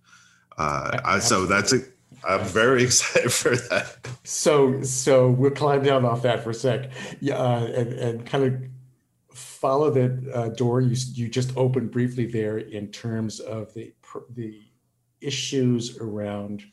[0.56, 1.80] Uh, I, so that's a.
[2.24, 3.96] I'm very excited for that.
[4.24, 8.44] So, so we'll climb down off that for a sec, yeah, uh, and and kind
[8.44, 8.62] of
[9.62, 13.92] follow that uh, door you, you just opened briefly there in terms of the
[14.34, 14.60] the
[15.20, 16.64] issues around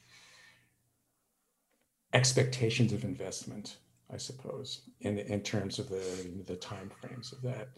[2.14, 3.78] expectations of investment
[4.12, 7.70] i suppose in in terms of the the time frames of that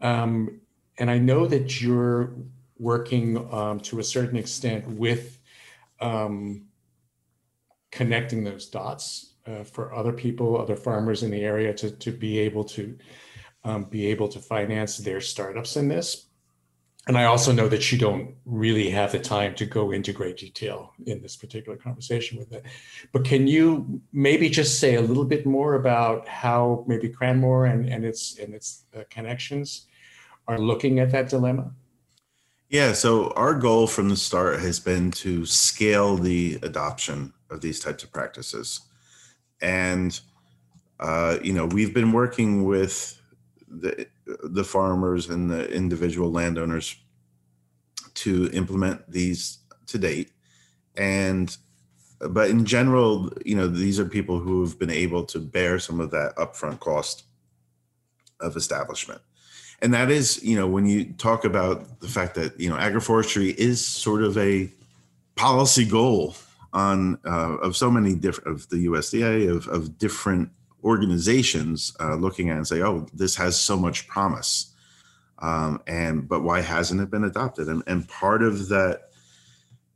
[0.00, 0.60] um,
[0.98, 2.34] and i know that you're
[2.78, 5.38] working um, to a certain extent with
[6.00, 6.67] um,
[7.90, 12.38] connecting those dots uh, for other people other farmers in the area to to be
[12.38, 12.96] able to
[13.64, 16.26] um, be able to finance their startups in this.
[17.06, 20.36] And I also know that you don't really have the time to go into great
[20.36, 22.66] detail in this particular conversation with it.
[23.12, 27.88] But can you maybe just say a little bit more about how maybe Crannmor and,
[27.88, 29.86] and its and its uh, connections
[30.46, 31.72] are looking at that dilemma?
[32.68, 37.80] Yeah, so our goal from the start has been to scale the adoption of these
[37.80, 38.80] types of practices.
[39.62, 40.18] And,
[41.00, 43.20] uh, you know, we've been working with
[43.68, 44.06] the
[44.44, 46.96] the farmers and the individual landowners
[48.14, 50.32] to implement these to date
[50.96, 51.56] and
[52.30, 56.00] but in general you know these are people who have been able to bear some
[56.00, 57.24] of that upfront cost
[58.40, 59.20] of establishment.
[59.80, 63.54] And that is, you know, when you talk about the fact that, you know, agroforestry
[63.54, 64.70] is sort of a
[65.36, 66.34] policy goal
[66.72, 70.50] on uh, of so many different of the USDA of, of different
[70.84, 74.74] organizations uh, looking at and say, oh, this has so much promise.
[75.40, 77.68] Um, and but why hasn't it been adopted?
[77.68, 79.10] And, and part of that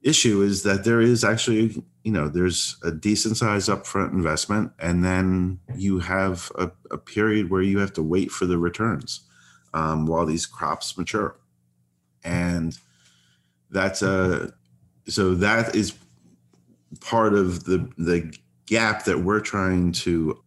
[0.02, 5.04] issue is that there is actually, you know, there's a decent size upfront investment, and
[5.04, 9.22] then you have a, a period where you have to wait for the returns
[9.74, 11.36] um, while these crops mature.
[12.24, 12.76] And
[13.70, 14.52] that's a
[15.08, 15.94] so that is
[17.00, 18.32] part of the the
[18.66, 20.38] gap that we're trying to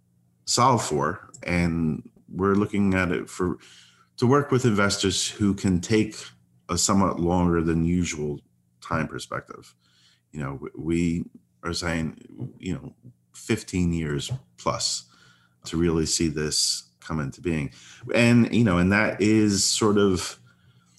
[0.45, 3.57] solve for and we're looking at it for
[4.17, 6.15] to work with investors who can take
[6.69, 8.39] a somewhat longer than usual
[8.81, 9.75] time perspective
[10.31, 11.25] you know we
[11.63, 12.17] are saying
[12.59, 12.93] you know
[13.33, 15.05] 15 years plus
[15.65, 17.71] to really see this come into being.
[18.13, 20.39] And you know and that is sort of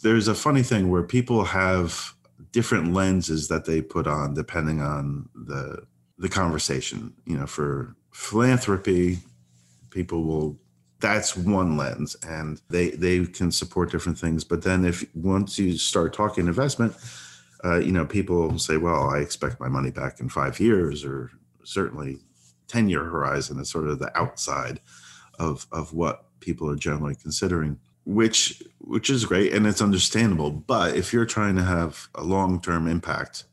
[0.03, 2.15] there's a funny thing where people have
[2.53, 5.83] different lenses that they put on depending on the
[6.19, 7.13] the conversation.
[7.27, 9.19] You know for philanthropy
[9.91, 10.59] people will
[10.99, 14.45] that's one lens and they they can support different things.
[14.45, 16.95] But then if once you start talking investment
[17.65, 21.31] uh, you know people say well i expect my money back in five years or
[21.65, 22.19] certainly
[22.69, 24.81] 10 year horizon is sort of the outside
[25.39, 30.51] of of what people are generally considering which which is great and it's understandable.
[30.51, 33.45] But if you're trying to have a long term impact,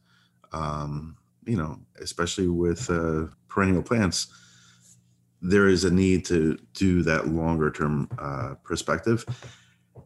[0.52, 4.28] um, you know, especially with uh, perennial plants,
[5.42, 9.26] there is a need to do that longer term uh, perspective.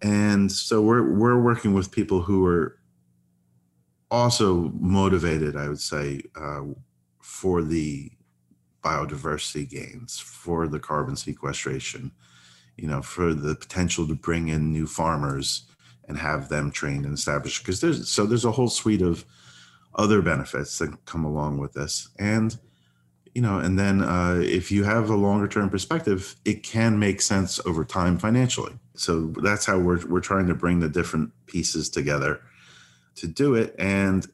[0.02, 2.80] And so we're we're working with people who are
[4.10, 6.62] also motivated, I would say, uh,
[7.22, 8.12] for the
[8.88, 12.12] biodiversity gains, for the carbon sequestration,
[12.78, 15.64] you know, for the potential to bring in new farmers
[16.08, 17.64] and have them trained and established.
[17.64, 19.26] Because there's so there's a whole suite of
[19.96, 22.58] other benefits that come along with this, and
[23.36, 27.22] you know, and then uh, if you have a longer term perspective, it can make
[27.22, 28.74] sense over time financially.
[28.96, 32.42] So that's how we're we're trying to bring the different pieces together
[33.16, 34.26] to do it, and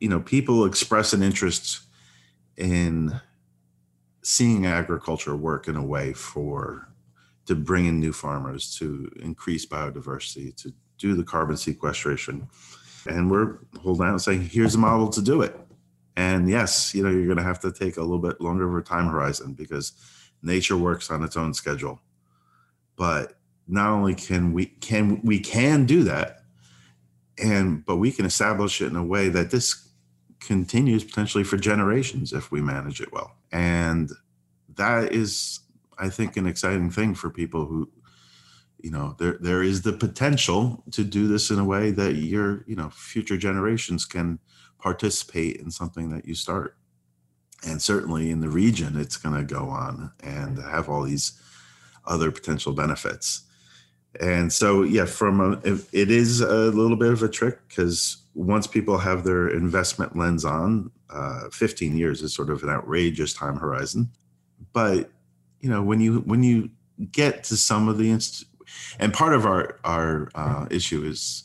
[0.00, 1.80] you know, people express an interest
[2.56, 3.20] in
[4.22, 6.88] seeing agriculture work in a way for
[7.46, 12.46] to bring in new farmers, to increase biodiversity, to do the carbon sequestration.
[13.08, 15.58] And we're holding out and saying, here's a model to do it.
[16.16, 18.76] And yes, you know, you're going to have to take a little bit longer of
[18.76, 19.92] a time horizon because
[20.42, 22.00] nature works on its own schedule.
[22.96, 26.42] But not only can we can we can do that,
[27.42, 29.89] and but we can establish it in a way that this
[30.40, 33.36] continues potentially for generations if we manage it well.
[33.52, 34.10] And
[34.76, 35.60] that is
[35.98, 37.90] I think an exciting thing for people who,
[38.78, 42.64] you know, there there is the potential to do this in a way that your
[42.66, 44.38] you know future generations can
[44.78, 46.76] participate in something that you start,
[47.66, 51.38] and certainly in the region, it's going to go on and have all these
[52.06, 53.42] other potential benefits.
[54.18, 58.66] And so, yeah, from a, it is a little bit of a trick because once
[58.66, 63.56] people have their investment lens on, uh, 15 years is sort of an outrageous time
[63.56, 64.10] horizon.
[64.72, 65.10] But
[65.60, 66.70] you know when you when you
[67.12, 68.46] get to some of the inst-
[68.98, 71.44] and part of our our uh, issue is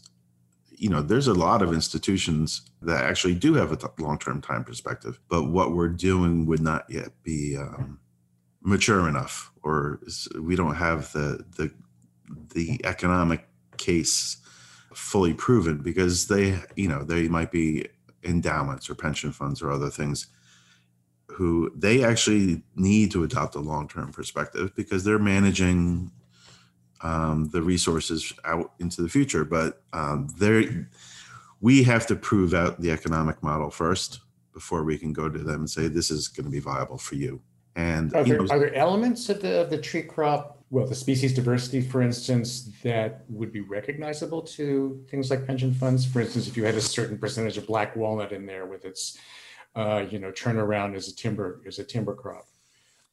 [0.69, 4.63] you know there's a lot of institutions that actually do have a t- long-term time
[4.63, 7.99] perspective but what we're doing would not yet be um,
[8.61, 9.99] mature enough or
[10.41, 11.71] we don't have the the
[12.53, 14.37] the economic case
[14.95, 17.85] fully proven because they you know they might be
[18.23, 20.27] endowments or pension funds or other things
[21.27, 26.09] who they actually need to adopt a long-term perspective because they're managing
[27.01, 29.43] um, the resources out into the future.
[29.43, 30.85] But um, they
[31.61, 34.21] we have to prove out the economic model first
[34.53, 37.15] before we can go to them and say this is going to be viable for
[37.15, 37.41] you.
[37.75, 40.87] And are there, you know, are there elements of the of the tree crop, well,
[40.87, 46.05] the species diversity, for instance, that would be recognizable to things like pension funds?
[46.05, 49.17] For instance, if you had a certain percentage of black walnut in there with its
[49.75, 52.47] uh, you know, turnaround as a timber as a timber crop.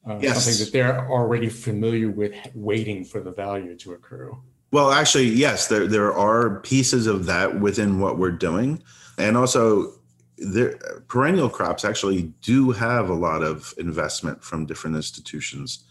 [0.07, 0.43] Uh, yes.
[0.43, 4.41] Something that they're already familiar with, waiting for the value to accrue.
[4.71, 8.81] Well, actually, yes, there there are pieces of that within what we're doing,
[9.17, 9.93] and also
[10.37, 10.77] there
[11.07, 15.83] perennial crops actually do have a lot of investment from different institutions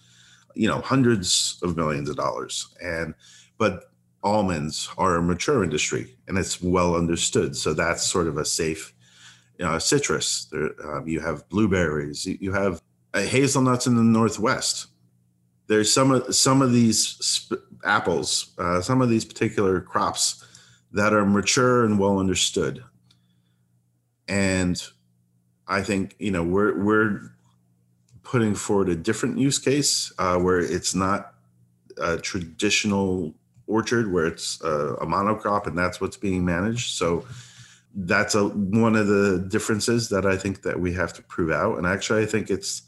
[0.54, 3.14] you know hundreds of millions of dollars and
[3.58, 3.90] but
[4.22, 8.94] almonds are a mature industry and it's well understood so that's sort of a safe
[9.62, 10.46] uh, citrus.
[10.46, 12.26] There, um, you have blueberries.
[12.26, 12.82] You have
[13.14, 14.88] uh, hazelnuts in the northwest.
[15.68, 20.44] there's some of some of these sp- apples, uh, some of these particular crops
[20.92, 22.82] that are mature and well understood,
[24.28, 24.82] and
[25.66, 27.20] I think you know we're we're
[28.32, 31.34] putting forward a different use case uh, where it's not
[31.98, 33.34] a traditional
[33.66, 36.96] orchard where it's a, a monocrop and that's what's being managed.
[36.96, 37.26] So
[37.94, 41.76] that's a one of the differences that I think that we have to prove out.
[41.76, 42.80] And actually, I think it's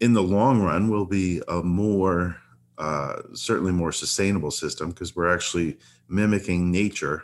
[0.00, 2.36] in the long run will be a more
[2.78, 7.22] uh, certainly more sustainable system because we're actually mimicking nature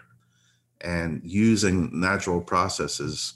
[0.83, 3.35] and using natural processes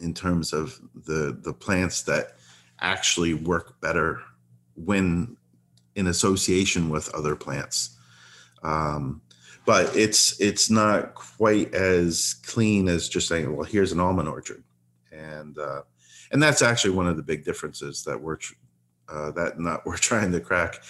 [0.00, 2.36] in terms of the the plants that
[2.80, 4.20] actually work better
[4.76, 5.36] when
[5.94, 7.96] in association with other plants.
[8.62, 9.20] Um,
[9.66, 14.62] but it's it's not quite as clean as just saying, well, here's an almond orchard,
[15.10, 15.82] and uh,
[16.30, 18.38] and that's actually one of the big differences that we're
[19.08, 20.82] uh, that not we're trying to crack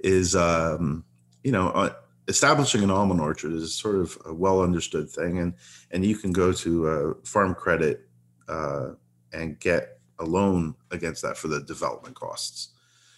[0.00, 1.04] is um,
[1.44, 1.92] you know uh,
[2.28, 5.54] establishing an almond orchard is sort of a well understood thing, and
[5.90, 8.08] and you can go to uh, farm credit
[8.52, 8.94] uh,
[9.32, 12.68] and get a loan against that for the development costs.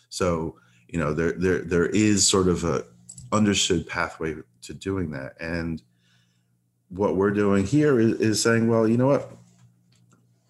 [0.08, 0.56] So
[0.88, 2.84] you know there there there is sort of a
[3.32, 5.34] understood pathway to doing that.
[5.40, 5.82] And
[6.88, 9.30] what we're doing here is, is saying well you know what?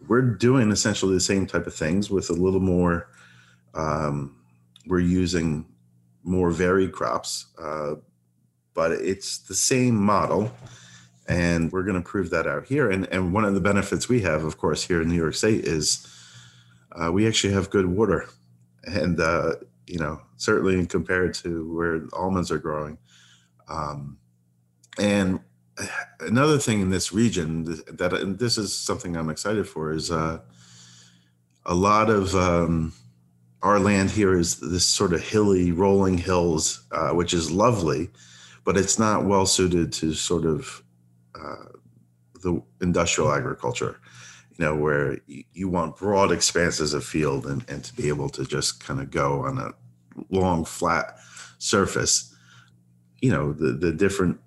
[0.06, 3.08] We're doing essentially the same type of things with a little more
[3.72, 4.36] um,
[4.86, 5.66] we're using
[6.22, 7.94] more varied crops uh,
[8.74, 10.52] but it's the same model
[11.26, 14.20] and we're going to prove that out here and, and one of the benefits we
[14.20, 16.06] have of course here in new york state is
[16.92, 18.28] uh, we actually have good water
[18.84, 19.52] and uh,
[19.86, 22.98] you know, certainly compared to where almonds are growing.
[23.68, 24.18] Um,
[24.98, 25.40] and
[26.20, 30.40] another thing in this region that, and this is something I'm excited for is uh,
[31.66, 32.92] a lot of um,
[33.62, 38.10] our land here is this sort of hilly, rolling hills, uh, which is lovely,
[38.64, 40.82] but it's not well suited to sort of
[41.40, 41.66] uh,
[42.42, 44.00] the industrial agriculture
[44.56, 48.44] you know, where you want broad expanses of field and, and to be able to
[48.44, 49.72] just kind of go on a
[50.30, 51.18] long, flat
[51.58, 52.34] surface.
[53.20, 54.38] You know, the, the different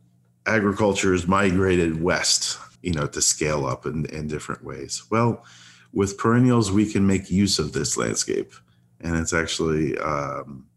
[0.45, 5.03] agricultures migrated west, you know, to scale up in, in different ways.
[5.09, 5.43] Well,
[5.91, 8.53] with perennials, we can make use of this landscape.
[9.01, 10.67] And it's actually, um,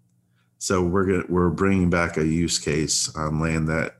[0.59, 4.00] so we're gonna, we're bringing back a use case on land that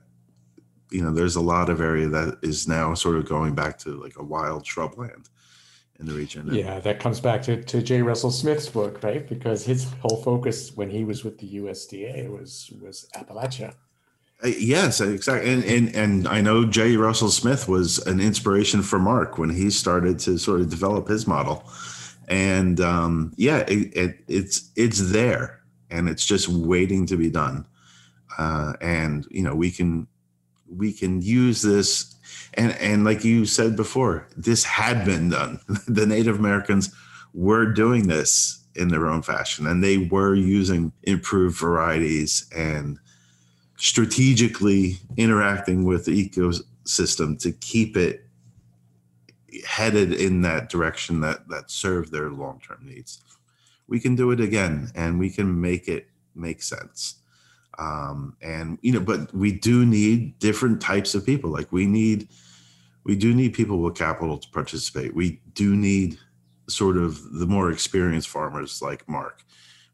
[0.91, 4.01] you know there's a lot of area that is now sort of going back to
[4.01, 5.29] like a wild shrubland
[5.99, 6.53] in the region.
[6.53, 8.01] Yeah, that comes back to, to J.
[8.01, 9.27] Russell Smith's book, right?
[9.27, 13.75] Because his whole focus when he was with the USDA was was Appalachia.
[14.43, 15.53] Uh, yes, exactly.
[15.53, 16.97] And, and and I know J.
[16.97, 21.27] Russell Smith was an inspiration for Mark when he started to sort of develop his
[21.27, 21.63] model.
[22.27, 27.67] And um, yeah, it, it, it's it's there, and it's just waiting to be done.
[28.37, 30.07] Uh, and you know, we can
[30.75, 32.15] we can use this.
[32.53, 35.59] And and like you said before this had been done.
[35.87, 36.93] The native americans
[37.33, 42.97] were doing this in their own fashion and they were using improved varieties and
[43.77, 48.25] strategically interacting with the ecosystem to keep it
[49.65, 53.21] headed in that direction that that served their long-term needs.
[53.87, 57.21] We can do it again and we can make it make sense
[57.77, 61.49] um, and you know but we do need different types of people.
[61.49, 62.27] Like we need
[63.03, 65.15] we do need people with capital to participate.
[65.15, 66.17] We do need
[66.67, 69.43] sort of the more experienced farmers like mark.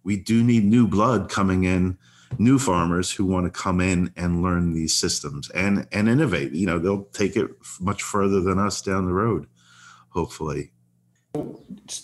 [0.04, 1.98] We do need new blood coming in
[2.38, 6.52] new farmers who want to come in and learn these systems and and innovate.
[6.52, 9.48] You know they'll take it much further than us down the road
[10.10, 10.72] hopefully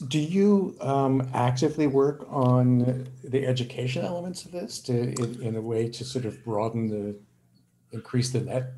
[0.08, 5.62] do you um, actively work on the education elements of this to, in, in, a
[5.62, 7.16] way to sort of broaden the,
[7.92, 8.74] increase the net?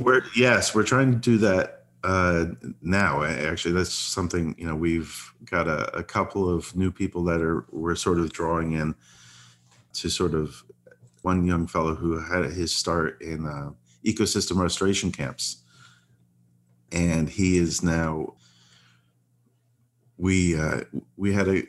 [0.00, 1.76] We're, yes, we're trying to do that
[2.06, 2.46] uh,
[2.82, 3.24] now.
[3.24, 7.66] Actually, that's something you know we've got a, a, couple of new people that are
[7.70, 8.94] we're sort of drawing in
[9.94, 10.62] to sort of
[11.22, 13.70] one young fellow who had his start in uh,
[14.04, 15.62] ecosystem restoration camps,
[16.92, 18.34] and he is now
[20.18, 20.80] we uh,
[21.16, 21.62] we had a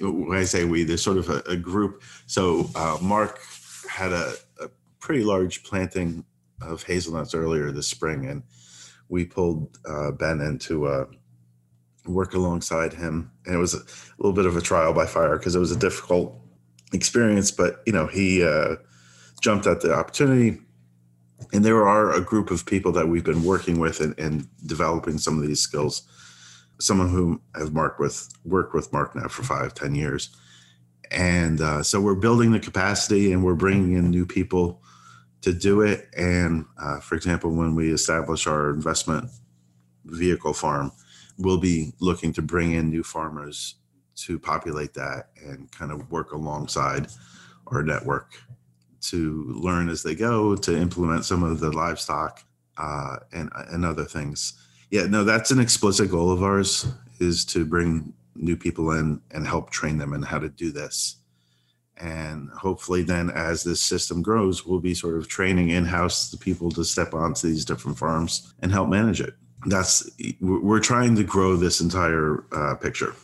[0.00, 2.02] when I say we, there's sort of a, a group.
[2.26, 3.40] So uh, Mark
[3.88, 4.68] had a, a,
[4.98, 6.24] pretty large planting
[6.60, 8.42] of hazelnuts earlier this spring, and
[9.08, 11.04] we pulled uh, Ben in to uh,
[12.06, 13.30] work alongside him.
[13.44, 13.82] And it was a,
[14.18, 16.34] little bit of a trial by fire because it was a difficult
[16.92, 18.76] experience, but you know he uh,
[19.40, 20.58] jumped at the opportunity.
[21.52, 25.38] And there are a group of people that we've been working with and developing some
[25.38, 26.08] of these skills
[26.78, 30.30] someone who have Mark with worked with Mark now for five, ten years,
[31.10, 34.82] and uh, so we're building the capacity and we're bringing in new people
[35.42, 36.08] to do it.
[36.16, 39.30] And uh, for example, when we establish our investment
[40.04, 40.92] vehicle farm,
[41.38, 43.76] we'll be looking to bring in new farmers
[44.16, 47.08] to populate that and kind of work alongside
[47.68, 48.40] our network
[49.00, 52.42] to learn as they go to implement some of the livestock
[52.78, 54.54] uh, and and other things.
[54.90, 56.86] Yeah, no, that's an explicit goal of ours
[57.18, 61.16] is to bring new people in and help train them in how to do this.
[61.98, 66.36] And hopefully, then as this system grows, we'll be sort of training in house the
[66.36, 69.34] people to step onto these different farms and help manage it.
[69.64, 70.08] That's
[70.40, 73.14] we're trying to grow this entire uh, picture.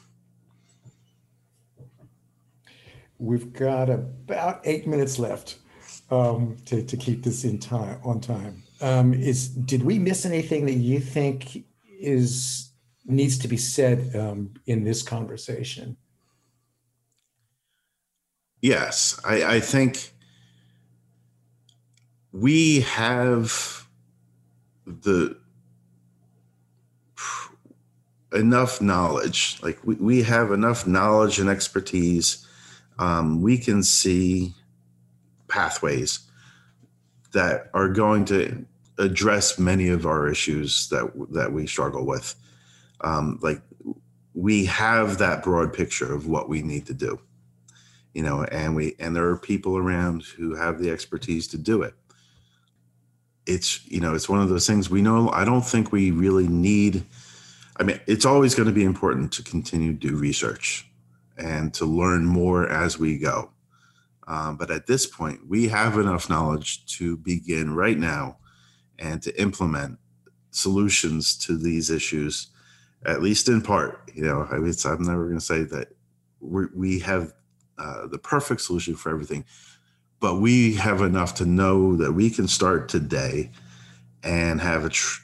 [3.19, 5.59] We've got about eight minutes left
[6.11, 8.62] um, to, to keep this in time on time.
[8.83, 11.64] Um, is did we miss anything that you think
[12.01, 12.72] is
[13.07, 15.97] needs to be said um, in this conversation?
[18.61, 20.12] Yes, I, I think
[22.33, 23.87] we have
[24.87, 25.37] the
[28.33, 32.47] enough knowledge like we, we have enough knowledge and expertise
[32.99, 34.55] um, we can see
[35.49, 36.20] pathways
[37.33, 38.64] that are going to
[39.03, 42.34] address many of our issues that that we struggle with.
[43.03, 43.61] Um, like
[44.34, 47.20] we have that broad picture of what we need to do,
[48.14, 51.82] you know, and we and there are people around who have the expertise to do
[51.82, 51.94] it.
[53.46, 55.30] It's you know it's one of those things we know.
[55.30, 57.05] I don't think we really need.
[57.78, 60.86] I mean, it's always going to be important to continue to do research
[61.38, 63.50] and to learn more as we go.
[64.28, 68.36] Um, but at this point, we have enough knowledge to begin right now
[68.99, 69.99] and to implement
[70.51, 72.49] solutions to these issues,
[73.05, 74.11] at least in part.
[74.14, 75.88] You know, I mean, I'm never going to say that
[76.40, 77.32] we have
[77.78, 79.45] uh, the perfect solution for everything,
[80.20, 83.51] but we have enough to know that we can start today
[84.22, 85.22] and have a tr-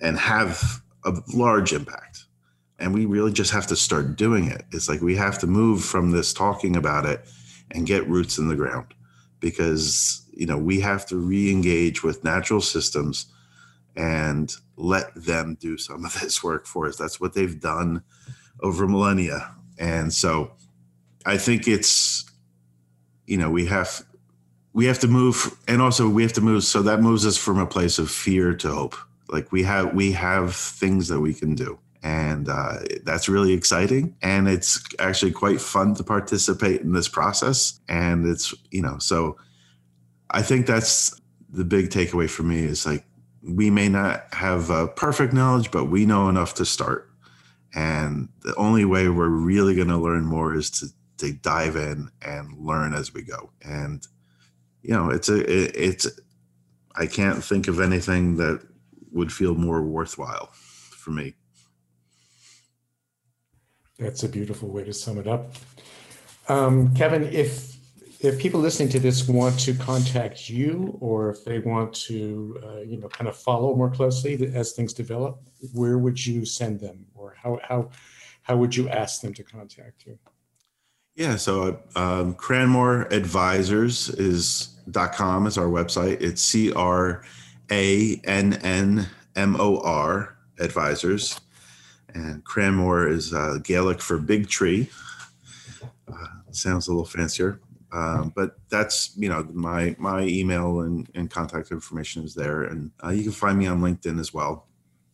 [0.00, 2.24] and have a large impact.
[2.78, 4.64] And we really just have to start doing it.
[4.72, 7.24] It's like we have to move from this talking about it
[7.70, 8.94] and get roots in the ground
[9.44, 13.26] because you know we have to re-engage with natural systems
[13.94, 16.96] and let them do some of this work for us.
[16.96, 18.02] That's what they've done
[18.60, 19.54] over millennia.
[19.78, 20.52] And so
[21.26, 22.24] i think it's
[23.26, 24.02] you know we have
[24.74, 27.58] we have to move and also we have to move so that moves us from
[27.58, 28.96] a place of fear to hope.
[29.28, 34.14] Like we have we have things that we can do and uh, that's really exciting.
[34.20, 37.80] And it's actually quite fun to participate in this process.
[37.88, 39.36] And it's you know so
[40.30, 43.04] i think that's the big takeaway for me is like
[43.42, 47.10] we may not have uh, perfect knowledge but we know enough to start.
[47.74, 50.86] And the only way we're really going to learn more is to,
[51.18, 53.50] to dive in and learn as we go.
[53.62, 54.06] And
[54.82, 56.06] you know it's a it, it's
[56.94, 58.60] i can't think of anything that
[59.12, 61.34] would feel more worthwhile for me
[63.98, 65.54] that's a beautiful way to sum it up.
[66.48, 67.74] Um, Kevin, if
[68.20, 72.80] if people listening to this want to contact you, or if they want to, uh,
[72.80, 75.42] you know, kind of follow more closely as things develop,
[75.74, 77.90] where would you send them, or how how
[78.42, 80.18] how would you ask them to contact you?
[81.16, 86.20] Yeah, so um, Crannmor Advisors is dot com is our website.
[86.20, 87.22] It's C R
[87.70, 91.40] A N N M O R Advisors
[92.14, 94.88] and Crannmor is uh, Gaelic for big tree.
[96.08, 97.60] Uh, sounds a little fancier,
[97.92, 102.90] um, but that's you know my my email and, and contact information is there, and
[103.02, 104.66] uh, you can find me on LinkedIn as well.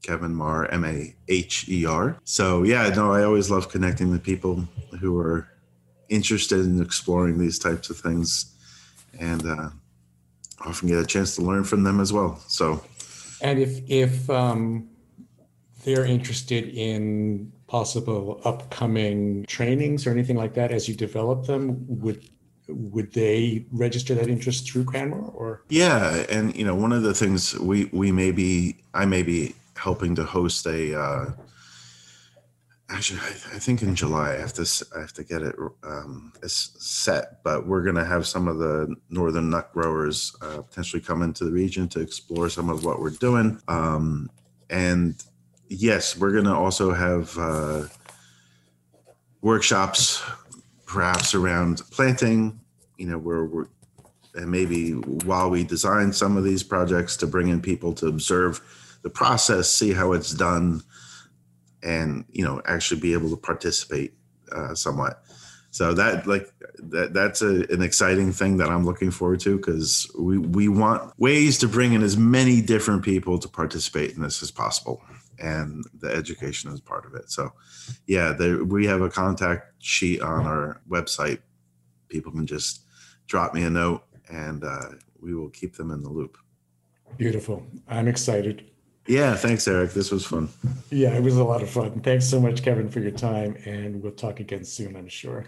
[0.03, 2.19] Kevin Maher, M A H E R.
[2.25, 4.67] So yeah, no, I always love connecting with people
[5.01, 5.49] who are
[6.09, 8.55] interested in exploring these types of things,
[9.19, 9.71] and uh,
[10.65, 12.43] often get a chance to learn from them as well.
[12.49, 12.85] So,
[13.41, 14.89] and if if um,
[15.85, 22.28] they're interested in possible upcoming trainings or anything like that as you develop them, would
[22.68, 25.62] would they register that interest through Crannmor or?
[25.68, 29.55] Yeah, and you know, one of the things we we may be I may be
[29.76, 30.99] helping to host a.
[30.99, 31.26] Uh,
[32.89, 36.33] actually, I, I think in July I have to I have to get it um,
[36.47, 41.45] set, but we're to have some of the northern nut growers uh, potentially come into
[41.45, 43.61] the region to explore some of what we're doing.
[43.68, 44.31] Um,
[44.68, 45.20] and
[45.71, 47.85] yes, we're going to also have uh,
[49.41, 50.23] workshops,
[50.85, 52.61] perhaps around planting.
[52.99, 53.68] You know, where we're
[54.35, 58.61] and maybe while we design some of these projects to bring in people to observe
[59.03, 60.83] the process, see how it's done,
[61.83, 64.12] and you know actually be able to participate
[64.53, 65.23] uh, somewhat.
[65.71, 70.11] so that like that that's a, an exciting thing that i'm looking forward to because
[70.18, 74.43] we we want ways to bring in as many different people to participate in this
[74.43, 75.01] as possible
[75.41, 77.53] and the education is part of it so
[78.07, 81.41] yeah there, we have a contact sheet on our website
[82.09, 82.84] people can just
[83.26, 86.36] drop me a note and uh, we will keep them in the loop
[87.16, 88.70] beautiful i'm excited
[89.07, 89.93] yeah, thanks, Eric.
[89.93, 90.49] This was fun.
[90.91, 92.01] Yeah, it was a lot of fun.
[92.01, 95.47] Thanks so much, Kevin, for your time, and we'll talk again soon, I'm sure.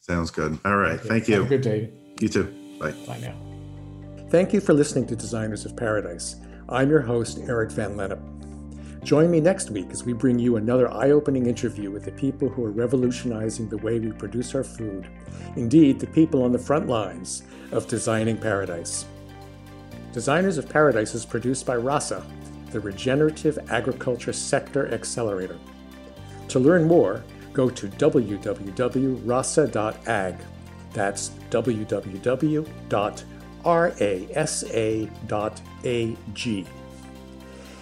[0.00, 0.58] Sounds good.
[0.64, 0.98] All right.
[0.98, 1.08] Okay.
[1.08, 1.36] Thank you.
[1.36, 1.90] Have a good day.
[2.20, 2.76] You too.
[2.80, 2.92] Bye.
[3.06, 3.36] Bye now.
[4.30, 6.36] Thank you for listening to Designers of Paradise.
[6.68, 8.33] I'm your host, Eric Van Lennep.
[9.04, 12.48] Join me next week as we bring you another eye opening interview with the people
[12.48, 15.06] who are revolutionizing the way we produce our food.
[15.56, 19.04] Indeed, the people on the front lines of designing paradise.
[20.14, 22.24] Designers of Paradise is produced by RASA,
[22.70, 25.58] the Regenerative Agriculture Sector Accelerator.
[26.48, 28.34] To learn more, go to www.rasa.ag.
[30.94, 32.64] That's www.rasa.ag.